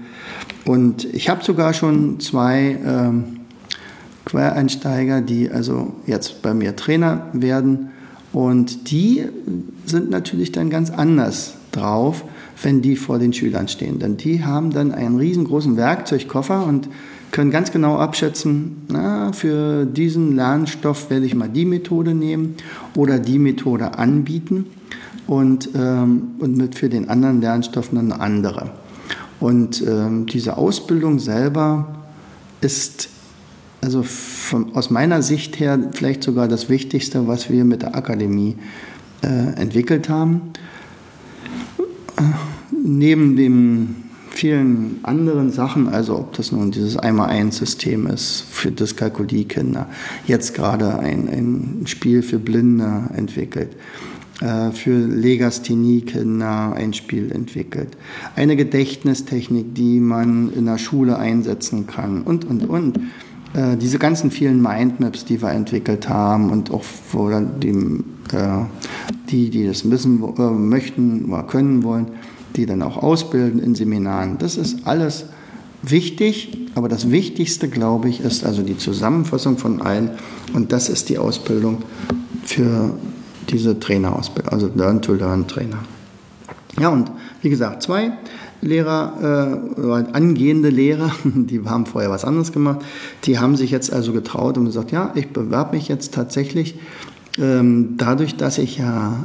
Und 0.65 1.05
ich 1.13 1.29
habe 1.29 1.45
sogar 1.45 1.75
schon 1.75 2.21
zwei 2.21 2.79
ähm, 2.85 3.40
Quereinsteiger, 4.31 5.21
die 5.21 5.51
also 5.51 5.93
jetzt 6.07 6.41
bei 6.43 6.55
mir 6.55 6.77
Trainer 6.77 7.27
werden. 7.33 7.91
Und 8.33 8.91
die 8.93 9.25
sind 9.87 10.09
natürlich 10.09 10.53
dann 10.53 10.71
ganz 10.71 10.91
anders 10.91 11.55
drauf, 11.73 12.25
wenn 12.63 12.81
die 12.81 12.95
vor 12.95 13.19
den 13.19 13.33
Schülern 13.33 13.67
stehen. 13.67 13.99
Denn 13.99 14.17
die 14.17 14.45
haben 14.45 14.71
dann 14.71 14.93
einen 14.93 15.19
riesengroßen 15.19 15.77
Werkzeugkoffer 15.77 16.65
und 16.65 16.89
können 17.33 17.51
ganz 17.51 17.73
genau 17.73 17.97
abschätzen, 17.97 18.83
na, 18.89 19.33
für 19.33 19.85
diesen 19.85 20.37
Lernstoff 20.37 21.11
werde 21.11 21.27
ich 21.27 21.35
mal 21.35 21.49
die 21.49 21.65
Methode 21.65 22.15
nehmen 22.15 22.55
oder 22.97 23.19
die 23.19 23.39
Methode 23.39 23.99
anbieten 23.99 24.67
und, 25.27 25.71
ähm, 25.75 26.33
und 26.39 26.57
mit 26.57 26.77
für 26.77 26.89
den 26.89 27.09
anderen 27.09 27.41
Lernstoff 27.41 27.91
eine 27.93 28.21
andere. 28.21 28.71
Und 29.41 29.83
ähm, 29.87 30.27
diese 30.27 30.57
Ausbildung 30.57 31.19
selber 31.19 31.97
ist 32.61 33.09
also 33.81 34.03
von, 34.03 34.75
aus 34.75 34.91
meiner 34.91 35.23
Sicht 35.23 35.59
her 35.59 35.79
vielleicht 35.93 36.23
sogar 36.23 36.49
das 36.49 36.69
Wichtigste, 36.69 37.27
was 37.27 37.51
wir 37.51 37.65
mit 37.65 37.83
der 37.83 37.95
Akademie 37.95 38.57
äh, 39.23 39.27
entwickelt 39.61 40.09
haben. 40.09 40.53
Äh, 42.17 42.23
neben 42.85 43.37
den 43.37 44.11
vielen 44.31 45.01
anderen 45.03 45.51
Sachen, 45.51 45.89
also 45.89 46.17
ob 46.17 46.33
das 46.35 46.53
nun 46.53 46.71
dieses 46.71 46.97
Einmal-Eins-System 46.97 48.07
ist 48.07 48.45
für 48.51 48.71
Dyskalkulie-Kinder, 48.71 49.89
jetzt 50.27 50.55
gerade 50.55 50.99
ein, 50.99 51.29
ein 51.29 51.83
Spiel 51.87 52.23
für 52.23 52.39
Blinde 52.39 53.11
entwickelt, 53.15 53.77
äh, 54.41 54.71
für 54.71 54.97
Legasthenie-Kinder 54.97 56.73
ein 56.75 56.95
Spiel 56.95 57.33
entwickelt, 57.33 57.97
eine 58.37 58.57
Gedächtnistechnik, 58.57 59.75
die 59.75 60.01
man 60.01 60.53
in 60.53 60.67
der 60.67 60.79
Schule 60.79 61.19
einsetzen 61.19 61.87
kann 61.87 62.23
und, 62.23 62.45
und, 62.45 62.69
und. 62.69 62.99
Äh, 63.53 63.77
diese 63.77 63.99
ganzen 63.99 64.31
vielen 64.31 64.63
Mindmaps, 64.63 65.25
die 65.25 65.43
wir 65.43 65.51
entwickelt 65.51 66.09
haben 66.09 66.51
und 66.51 66.71
auch 66.71 66.85
wo 67.13 67.29
dann 67.29 67.59
die, 67.61 67.69
äh, 67.69 68.65
die, 69.29 69.51
die 69.51 69.67
das 69.67 69.91
wissen 69.91 70.23
äh, 70.23 70.43
möchten 70.43 71.25
oder 71.27 71.43
können 71.43 71.83
wollen, 71.83 72.07
die 72.57 72.67
dann 72.67 72.83
auch 72.83 72.97
ausbilden 72.97 73.61
in 73.61 73.75
Seminaren. 73.75 74.39
Das 74.39 74.57
ist 74.57 74.87
alles 74.87 75.27
wichtig, 75.83 76.69
aber 76.75 76.89
das 76.89 77.11
Wichtigste, 77.11 77.69
glaube 77.69 78.09
ich, 78.09 78.21
ist 78.21 78.45
also 78.45 78.63
die 78.63 78.77
Zusammenfassung 78.77 79.59
von 79.59 79.83
allen 79.83 80.11
und 80.53 80.71
das 80.73 80.89
ist 80.89 81.09
die 81.09 81.19
Ausbildung 81.19 81.79
für 82.45 82.95
diese 83.49 83.81
Trainerausbildung, 83.81 84.53
also 84.53 84.71
Learn-to-Learn-Trainer. 84.73 85.79
Ja, 86.79 86.91
und 86.91 87.11
wie 87.43 87.51
gesagt, 87.51 87.83
zwei 87.83 88.13
Lehrer, 88.63 89.63
äh, 89.79 90.13
angehende 90.13 90.69
Lehrer, 90.69 91.13
die 91.25 91.61
haben 91.65 91.87
vorher 91.87 92.11
was 92.11 92.25
anderes 92.25 92.53
gemacht, 92.53 92.81
die 93.25 93.39
haben 93.39 93.57
sich 93.57 93.71
jetzt 93.71 93.93
also 93.93 94.13
getraut 94.13 94.59
und 94.59 94.67
gesagt, 94.67 94.93
ja, 94.93 95.13
ich 95.15 95.29
bewerbe 95.29 95.77
mich 95.77 95.89
jetzt 95.89 96.15
tatsächlich 96.15 96.77
ähm, 97.39 97.95
dadurch, 97.97 98.37
dass 98.37 98.59
ich 98.59 98.79
ja 98.79 99.25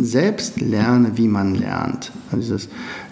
selbst 0.00 0.60
lerne, 0.60 1.12
wie 1.16 1.28
man 1.28 1.54
lernt. 1.54 2.12
Also 2.30 2.42
dieses 2.42 2.68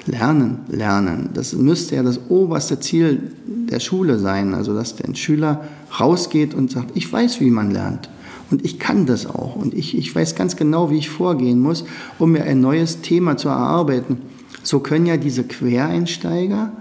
Lernen, 0.07 0.61
Lernen, 0.69 1.31
das 1.35 1.53
müsste 1.53 1.97
ja 1.97 2.03
das 2.03 2.21
oberste 2.29 2.81
Ziel 2.81 3.33
der 3.47 3.81
Schule 3.81 4.19
sein, 4.19 4.55
also 4.55 4.75
dass 4.75 4.97
der 4.97 5.15
Schüler 5.15 5.65
rausgeht 5.99 6.55
und 6.55 6.71
sagt, 6.71 6.93
ich 6.95 7.13
weiß, 7.13 7.41
wie 7.41 7.51
man 7.51 7.71
lernt. 7.71 8.09
Und 8.51 8.65
ich 8.65 8.79
kann 8.79 9.07
das 9.07 9.27
auch. 9.27 9.57
Und 9.57 9.75
ich, 9.75 9.97
ich 9.97 10.15
weiß 10.15 10.35
ganz 10.35 10.57
genau, 10.57 10.91
wie 10.91 10.99
ich 10.99 11.09
vorgehen 11.09 11.61
muss, 11.61 11.85
um 12.19 12.33
mir 12.33 12.45
ein 12.45 12.61
neues 12.61 13.01
Thema 13.01 13.37
zu 13.37 13.49
erarbeiten. 13.49 14.19
So 14.63 14.81
können 14.81 15.07
ja 15.07 15.17
diese 15.17 15.45
Quereinsteiger 15.45 16.73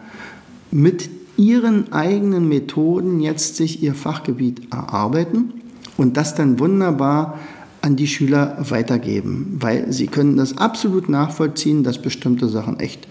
mit 0.72 1.10
ihren 1.38 1.94
eigenen 1.94 2.50
Methoden 2.50 3.22
jetzt 3.22 3.56
sich 3.56 3.82
ihr 3.82 3.96
Fachgebiet 3.96 4.74
erarbeiten 4.74 5.54
und 5.98 6.18
das 6.18 6.36
dann 6.36 6.60
wunderbar 6.60 7.39
an 7.82 7.96
die 7.96 8.08
Schüler 8.08 8.58
weitergeben, 8.60 9.58
weil 9.60 9.92
sie 9.94 10.08
können 10.08 10.36
das 10.36 10.58
absolut 10.58 11.08
nachvollziehen, 11.08 11.84
dass 11.84 12.02
bestimmte 12.02 12.50
Sachen 12.50 12.80
echt 12.80 13.08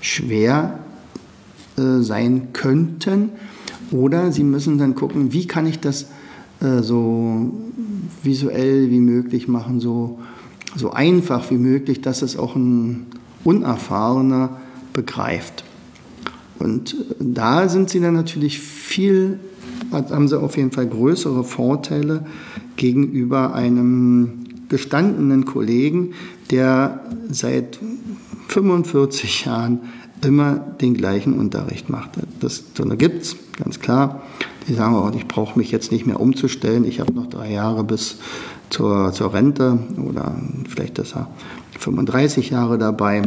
schwer 0.00 0.78
äh, 1.76 2.00
sein 2.00 2.48
könnten. 2.52 3.30
Oder 3.90 4.32
sie 4.32 4.44
müssen 4.44 4.78
dann 4.78 4.94
gucken, 4.94 5.32
wie 5.32 5.46
kann 5.46 5.66
ich 5.66 5.80
das 5.80 6.06
äh, 6.60 6.82
so 6.82 7.52
visuell 8.22 8.90
wie 8.90 9.00
möglich 9.00 9.48
machen, 9.48 9.80
so, 9.80 10.18
so 10.74 10.90
einfach 10.90 11.50
wie 11.50 11.58
möglich, 11.58 12.00
dass 12.00 12.22
es 12.22 12.36
auch 12.36 12.56
ein 12.56 13.06
Unerfahrener 13.44 14.58
begreift. 14.92 15.64
Und 16.58 16.96
da 17.20 17.68
sind 17.68 17.90
sie 17.90 18.00
dann 18.00 18.14
natürlich 18.14 18.58
viel, 18.58 19.38
haben 19.92 20.28
sie 20.28 20.40
auf 20.40 20.56
jeden 20.56 20.72
Fall 20.72 20.86
größere 20.86 21.44
Vorteile 21.44 22.26
gegenüber 22.76 23.54
einem 23.54 24.44
gestandenen 24.68 25.44
Kollegen, 25.44 26.14
der 26.50 27.04
seit 27.30 27.78
45 28.48 29.44
Jahren 29.44 29.80
immer 30.24 30.56
den 30.56 30.94
gleichen 30.94 31.34
Unterricht 31.34 31.88
macht. 31.90 32.10
Das 32.40 32.64
gibt 32.98 33.22
es, 33.22 33.36
ganz 33.56 33.78
klar. 33.80 34.22
Die 34.66 34.74
sagen, 34.74 34.96
oh, 34.96 35.10
ich 35.16 35.26
brauche 35.26 35.58
mich 35.58 35.70
jetzt 35.70 35.92
nicht 35.92 36.06
mehr 36.06 36.20
umzustellen. 36.20 36.84
Ich 36.84 37.00
habe 37.00 37.12
noch 37.12 37.26
drei 37.26 37.52
Jahre 37.52 37.84
bis 37.84 38.18
zur, 38.68 39.12
zur 39.12 39.32
Rente 39.32 39.78
oder 40.04 40.36
vielleicht 40.68 40.98
das 40.98 41.14
35 41.78 42.50
Jahre 42.50 42.78
dabei. 42.78 43.22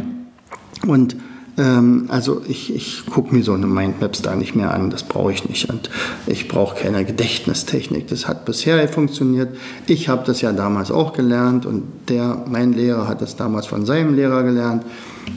Und 0.86 1.16
ähm, 1.58 2.06
also 2.08 2.42
ich, 2.48 2.74
ich 2.74 3.04
gucke 3.06 3.34
mir 3.34 3.42
so 3.42 3.52
eine 3.52 3.66
Mindmaps 3.66 4.22
da 4.22 4.34
nicht 4.34 4.54
mehr 4.54 4.72
an, 4.72 4.90
das 4.90 5.02
brauche 5.02 5.32
ich 5.32 5.48
nicht. 5.48 5.68
Und 5.68 5.90
ich 6.26 6.48
brauche 6.48 6.80
keine 6.80 7.04
Gedächtnistechnik. 7.04 8.08
Das 8.08 8.26
hat 8.26 8.44
bisher 8.44 8.86
funktioniert. 8.88 9.56
Ich 9.86 10.08
habe 10.08 10.24
das 10.24 10.40
ja 10.40 10.52
damals 10.52 10.90
auch 10.90 11.12
gelernt 11.12 11.66
und 11.66 11.82
der, 12.08 12.44
mein 12.48 12.72
Lehrer 12.72 13.06
hat 13.06 13.20
das 13.20 13.36
damals 13.36 13.66
von 13.66 13.84
seinem 13.84 14.14
Lehrer 14.14 14.42
gelernt. 14.42 14.84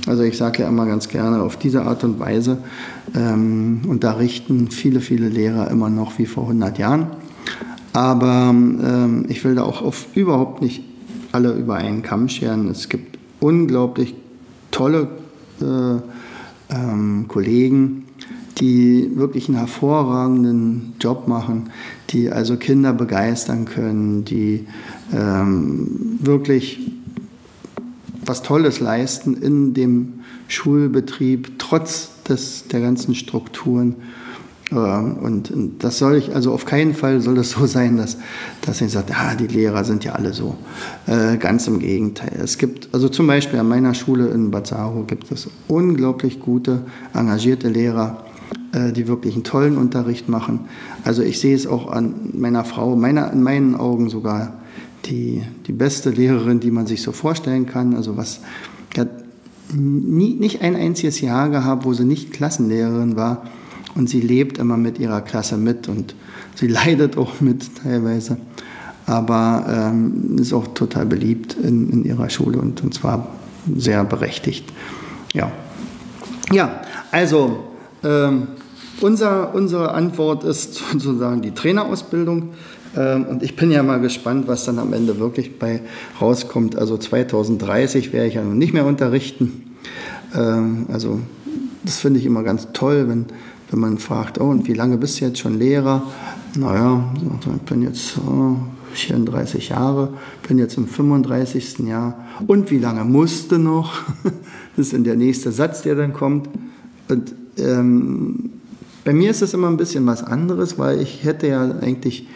Also 0.08 0.24
ich 0.24 0.38
sage 0.38 0.64
ja 0.64 0.70
immer 0.70 0.86
ganz 0.86 1.10
gerne 1.10 1.42
auf 1.42 1.58
diese 1.58 1.84
Art 1.84 2.04
und 2.04 2.20
Weise 2.20 2.58
ähm, 3.16 3.82
unterrichten 3.88 4.70
viele, 4.72 5.00
viele 5.00 5.30
Lehrer 5.30 5.70
immer 5.70 5.90
noch 5.90 6.18
wie 6.18 6.26
vor 6.26 6.44
100 6.44 6.78
Jahren. 6.80 7.08
Aber 7.94 8.50
ähm, 8.50 9.26
ich 9.30 9.44
will 9.44 9.56
da 9.56 9.64
auch 9.64 9.82
auf 9.82 10.08
überhaupt 10.16 10.62
nicht 10.62 10.84
alle 11.36 11.52
über 11.52 11.76
einen 11.76 12.02
Kamm 12.02 12.30
scheren. 12.30 12.70
Es 12.70 12.88
gibt 12.88 13.20
unglaublich 13.42 14.16
tolle 14.72 15.10
äh, 15.62 16.74
ähm, 16.74 17.26
Kollegen, 17.28 18.06
die 18.58 19.12
wirklich 19.16 19.50
einen 19.50 19.58
hervorragenden 19.58 20.94
Job 21.02 21.28
machen, 21.28 21.72
die 22.12 22.32
also 22.32 22.56
Kinder 22.56 22.94
begeistern 22.94 23.66
können, 23.66 24.24
die 24.24 24.66
ähm, 25.14 26.20
wirklich 26.22 26.80
was 28.26 28.42
Tolles 28.42 28.80
leisten 28.80 29.36
in 29.36 29.74
dem 29.74 30.22
Schulbetrieb, 30.48 31.60
trotz 31.60 32.24
des, 32.24 32.68
der 32.70 32.80
ganzen 32.80 33.14
Strukturen. 33.14 33.96
Und 34.72 35.52
das 35.80 36.00
soll 36.00 36.16
ich, 36.16 36.34
also 36.34 36.52
auf 36.52 36.66
keinen 36.66 36.96
Fall 36.96 37.22
soll 37.22 37.36
das 37.36 37.52
so 37.52 37.66
sein, 37.66 37.98
dass, 37.98 38.18
dass 38.62 38.82
ich 38.82 38.92
sage, 38.92 39.14
ah, 39.16 39.36
die 39.36 39.48
Lehrer 39.48 39.84
sind 39.84 40.04
ja 40.04 40.14
alle 40.14 40.34
so. 40.34 40.56
Äh, 41.06 41.38
ganz 41.38 41.68
im 41.68 41.80
Gegenteil. 41.80 42.40
Es 42.44 42.58
gibt, 42.58 42.90
also 42.94 43.08
zum 43.10 43.28
Beispiel 43.28 43.60
an 43.60 43.68
meiner 43.68 43.94
Schule 43.94 44.28
in 44.30 44.50
Bazaro 44.50 45.04
gibt 45.04 45.32
es 45.32 45.48
unglaublich 45.68 46.40
gute, 46.40 46.82
engagierte 47.14 47.70
Lehrer, 47.70 48.26
äh, 48.74 48.92
die 48.92 49.08
wirklich 49.08 49.36
einen 49.36 49.44
tollen 49.44 49.78
Unterricht 49.78 50.30
machen. 50.30 50.62
Also 51.04 51.22
ich 51.22 51.40
sehe 51.40 51.56
es 51.56 51.68
auch 51.68 51.92
an 51.92 52.32
meiner 52.34 52.66
Frau, 52.66 52.96
meiner, 52.96 53.32
in 53.32 53.44
meinen 53.44 53.76
Augen 53.76 54.10
sogar 54.10 54.54
die, 55.06 55.44
die 55.68 55.74
beste 55.74 56.10
Lehrerin, 56.10 56.60
die 56.60 56.72
man 56.72 56.88
sich 56.88 57.04
so 57.04 57.12
vorstellen 57.12 57.68
kann. 57.68 57.94
Also 57.94 58.18
was, 58.18 58.40
hat 58.98 59.10
nie, 59.74 60.34
nicht 60.34 60.62
ein 60.62 60.76
einziges 60.76 61.22
Jahr 61.22 61.50
gehabt, 61.50 61.86
wo 61.86 61.94
sie 61.94 62.06
nicht 62.06 62.34
Klassenlehrerin 62.34 63.16
war 63.16 63.44
und 63.96 64.10
sie 64.10 64.22
lebt 64.22 64.58
immer 64.58 64.78
mit 64.78 65.00
ihrer 65.00 65.22
Klasse 65.22 65.58
mit 65.58 65.88
und 65.88 66.16
sie 66.56 66.68
leidet 66.68 67.18
auch 67.18 67.42
mit 67.42 67.84
teilweise. 67.84 68.38
Aber 69.08 69.66
ähm, 69.70 70.38
ist 70.40 70.54
auch 70.54 70.68
total 70.74 71.06
beliebt 71.06 71.56
in, 71.62 71.92
in 71.92 72.06
ihrer 72.06 72.30
Schule 72.30 72.58
und, 72.58 72.84
und 72.84 72.94
zwar 72.94 73.28
sehr 73.76 74.04
berechtigt. 74.04 74.66
Ja, 75.34 75.52
ja 76.52 76.82
also 77.12 77.66
ähm, 78.04 78.48
unser, 79.02 79.54
unsere 79.54 79.92
Antwort 79.94 80.44
ist 80.44 80.76
sozusagen 80.92 81.42
die 81.42 81.52
Trainerausbildung. 81.52 82.50
Ähm, 82.98 83.26
und 83.26 83.44
ich 83.44 83.56
bin 83.56 83.72
ja 83.72 83.84
mal 83.84 84.00
gespannt, 84.00 84.48
was 84.48 84.66
dann 84.66 84.80
am 84.80 84.94
Ende 84.94 85.20
wirklich 85.20 85.60
bei 85.60 85.82
rauskommt. 86.20 86.76
Also 86.76 86.98
2030 86.98 88.14
werde 88.14 88.28
ich 88.28 88.36
ja 88.36 88.44
nicht 88.44 88.74
mehr 88.74 88.86
unterrichten. 88.86 89.76
Ähm, 90.34 90.88
also 90.92 91.20
das 91.84 91.98
finde 91.98 92.20
ich 92.20 92.26
immer 92.26 92.44
ganz 92.44 92.70
toll, 92.74 93.08
wenn 93.08 93.26
wenn 93.72 93.80
man 93.80 93.98
fragt, 93.98 94.40
oh, 94.40 94.50
und 94.50 94.68
wie 94.68 94.74
lange 94.74 94.98
bist 94.98 95.20
du 95.20 95.26
jetzt 95.26 95.40
schon 95.40 95.58
Lehrer? 95.58 96.04
Naja, 96.58 97.14
ich 97.42 97.62
bin 97.62 97.82
jetzt 97.82 98.18
oh, 98.20 98.58
34 98.94 99.70
Jahre, 99.70 100.14
bin 100.48 100.58
jetzt 100.58 100.78
im 100.78 100.88
35. 100.88 101.80
Jahr. 101.80 102.26
Und 102.48 102.72
wie 102.72 102.80
lange 102.80 103.04
musste 103.04 103.60
noch? 103.60 103.94
Das 104.78 104.88
ist 104.88 104.94
dann 104.94 105.06
der 105.06 105.16
nächste 105.16 105.54
Satz, 105.54 105.84
der 105.84 105.96
dann 105.96 106.12
kommt. 106.12 106.50
Und 107.08 107.34
ähm, 107.58 108.50
bei 109.06 109.14
mir 109.14 109.32
ist 109.32 109.42
es 109.42 109.54
immer 109.54 109.70
ein 109.70 109.78
bisschen 109.78 110.06
was 110.06 110.22
anderes, 110.22 110.78
weil 110.78 111.00
ich 111.00 111.24
hätte 111.24 111.48
ja 111.48 111.62
eigentlich 111.80 112.28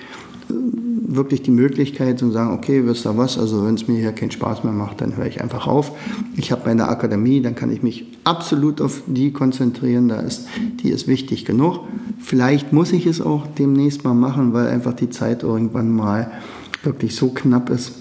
wirklich 1.15 1.41
die 1.41 1.52
Möglichkeit 1.52 2.19
zu 2.19 2.30
sagen, 2.30 2.54
okay, 2.54 2.86
wisst 2.86 3.06
ihr 3.06 3.17
was, 3.17 3.38
also 3.38 3.65
wenn 3.65 3.76
es 3.76 3.88
mir 3.88 3.98
hier 3.98 4.12
keinen 4.12 4.32
Spaß 4.32 4.63
mehr 4.63 4.74
macht, 4.74 5.02
dann 5.02 5.17
höre 5.17 5.26
ich 5.26 5.41
einfach 5.41 5.65
auf. 5.65 5.91
Ich 6.36 6.52
habe 6.52 6.62
meine 6.65 6.88
Akademie, 6.88 7.41
dann 7.41 7.56
kann 7.56 7.72
ich 7.72 7.82
mich 7.82 8.06
absolut 8.24 8.80
auf 8.80 9.02
die 9.08 9.34
konzentrieren, 9.34 10.08
da 10.08 10.19
ist, 10.19 10.48
die 10.84 10.89
ist 10.89 11.08
wichtig 11.08 11.45
genug. 11.45 11.80
Vielleicht 12.19 12.74
muss 12.74 12.91
ich 12.91 13.08
es 13.08 13.22
auch 13.22 13.48
demnächst 13.48 14.04
mal 14.04 14.13
machen, 14.13 14.54
weil 14.54 14.67
einfach 14.67 14.93
die 14.93 15.10
Zeit 15.10 15.41
irgendwann 15.41 15.91
mal 15.91 16.32
wirklich 16.84 17.15
so 17.15 17.30
knapp 17.30 17.72
ist, 17.72 17.93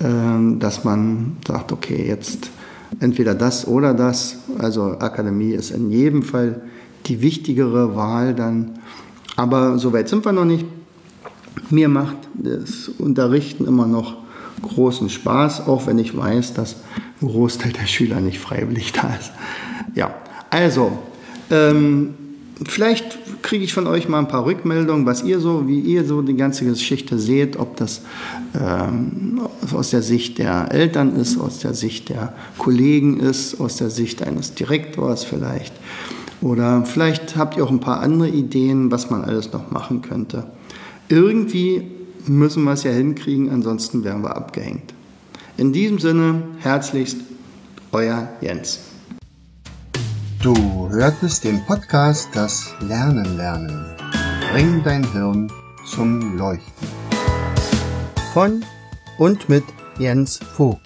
ähm, 0.00 0.58
dass 0.58 0.84
man 0.84 1.36
sagt, 1.46 1.70
okay, 1.72 2.04
jetzt 2.06 2.50
entweder 2.98 3.34
das 3.34 3.66
oder 3.68 3.94
das. 3.94 4.38
Also 4.58 4.98
Akademie 4.98 5.52
ist 5.52 5.70
in 5.70 5.90
jedem 5.90 6.22
Fall 6.22 6.62
die 7.06 7.22
wichtigere 7.22 7.94
Wahl 7.94 8.34
dann. 8.34 8.78
Aber 9.36 9.78
so 9.78 9.92
weit 9.92 10.08
sind 10.08 10.24
wir 10.24 10.32
noch 10.32 10.44
nicht. 10.44 10.66
Mir 11.70 11.88
macht 11.88 12.16
das 12.34 12.88
Unterrichten 12.98 13.64
immer 13.64 13.86
noch 13.86 14.16
großen 14.62 15.08
Spaß, 15.08 15.66
auch 15.68 15.86
wenn 15.86 15.98
ich 15.98 16.16
weiß, 16.16 16.54
dass 16.54 16.76
ein 17.22 17.28
Großteil 17.28 17.72
der 17.72 17.86
Schüler 17.86 18.20
nicht 18.20 18.40
freiwillig 18.40 18.92
da 18.92 19.14
ist. 19.14 19.30
Ja, 19.94 20.14
also, 20.50 20.98
ähm, 21.50 22.14
vielleicht 22.66 23.18
kriege 23.42 23.64
ich 23.64 23.72
von 23.72 23.86
euch 23.86 24.08
mal 24.08 24.18
ein 24.18 24.28
paar 24.28 24.44
Rückmeldungen, 24.44 25.06
was 25.06 25.22
ihr 25.22 25.40
so, 25.40 25.66
wie 25.66 25.80
ihr 25.80 26.04
so 26.04 26.22
die 26.22 26.36
ganze 26.36 26.64
Geschichte 26.64 27.18
seht, 27.18 27.56
ob 27.56 27.76
das 27.76 28.02
ähm, 28.60 29.40
aus 29.72 29.90
der 29.90 30.02
Sicht 30.02 30.38
der 30.38 30.72
Eltern 30.72 31.16
ist, 31.16 31.40
aus 31.40 31.60
der 31.60 31.74
Sicht 31.74 32.08
der 32.08 32.34
Kollegen 32.58 33.20
ist, 33.20 33.60
aus 33.60 33.76
der 33.76 33.90
Sicht 33.90 34.22
eines 34.22 34.54
Direktors 34.54 35.24
vielleicht. 35.24 35.72
Oder 36.42 36.84
vielleicht 36.84 37.36
habt 37.36 37.56
ihr 37.56 37.64
auch 37.64 37.70
ein 37.70 37.80
paar 37.80 38.00
andere 38.00 38.28
Ideen, 38.28 38.90
was 38.90 39.10
man 39.10 39.24
alles 39.24 39.52
noch 39.52 39.70
machen 39.70 40.02
könnte 40.02 40.44
irgendwie 41.10 41.90
müssen 42.26 42.62
wir 42.62 42.72
es 42.72 42.84
ja 42.84 42.92
hinkriegen, 42.92 43.50
ansonsten 43.50 44.04
werden 44.04 44.22
wir 44.22 44.36
abgehängt. 44.36 44.94
In 45.56 45.72
diesem 45.72 45.98
Sinne, 45.98 46.42
herzlichst, 46.60 47.18
euer 47.90 48.28
Jens. 48.40 48.78
Du 50.40 50.54
hörtest 50.88 51.42
den 51.42 51.66
Podcast 51.66 52.28
Das 52.32 52.72
Lernen 52.80 53.36
lernen. 53.36 53.84
Bring 54.52 54.82
dein 54.84 55.04
Hirn 55.12 55.52
zum 55.84 56.38
Leuchten. 56.38 56.88
Von 58.32 58.64
und 59.18 59.48
mit 59.48 59.64
Jens 59.98 60.38
Vogt, 60.38 60.80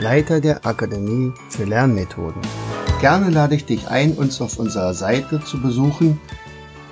Leiter 0.00 0.40
der 0.40 0.66
Akademie 0.66 1.32
für 1.48 1.64
Lernmethoden. 1.64 2.42
Gerne 3.00 3.30
lade 3.30 3.54
ich 3.54 3.64
dich 3.64 3.86
ein, 3.86 4.14
uns 4.14 4.40
auf 4.40 4.58
unserer 4.58 4.94
Seite 4.94 5.40
zu 5.44 5.60
besuchen. 5.62 6.20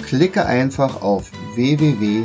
Klicke 0.06 0.46
einfach 0.46 1.02
auf 1.02 1.28
www 1.56 2.24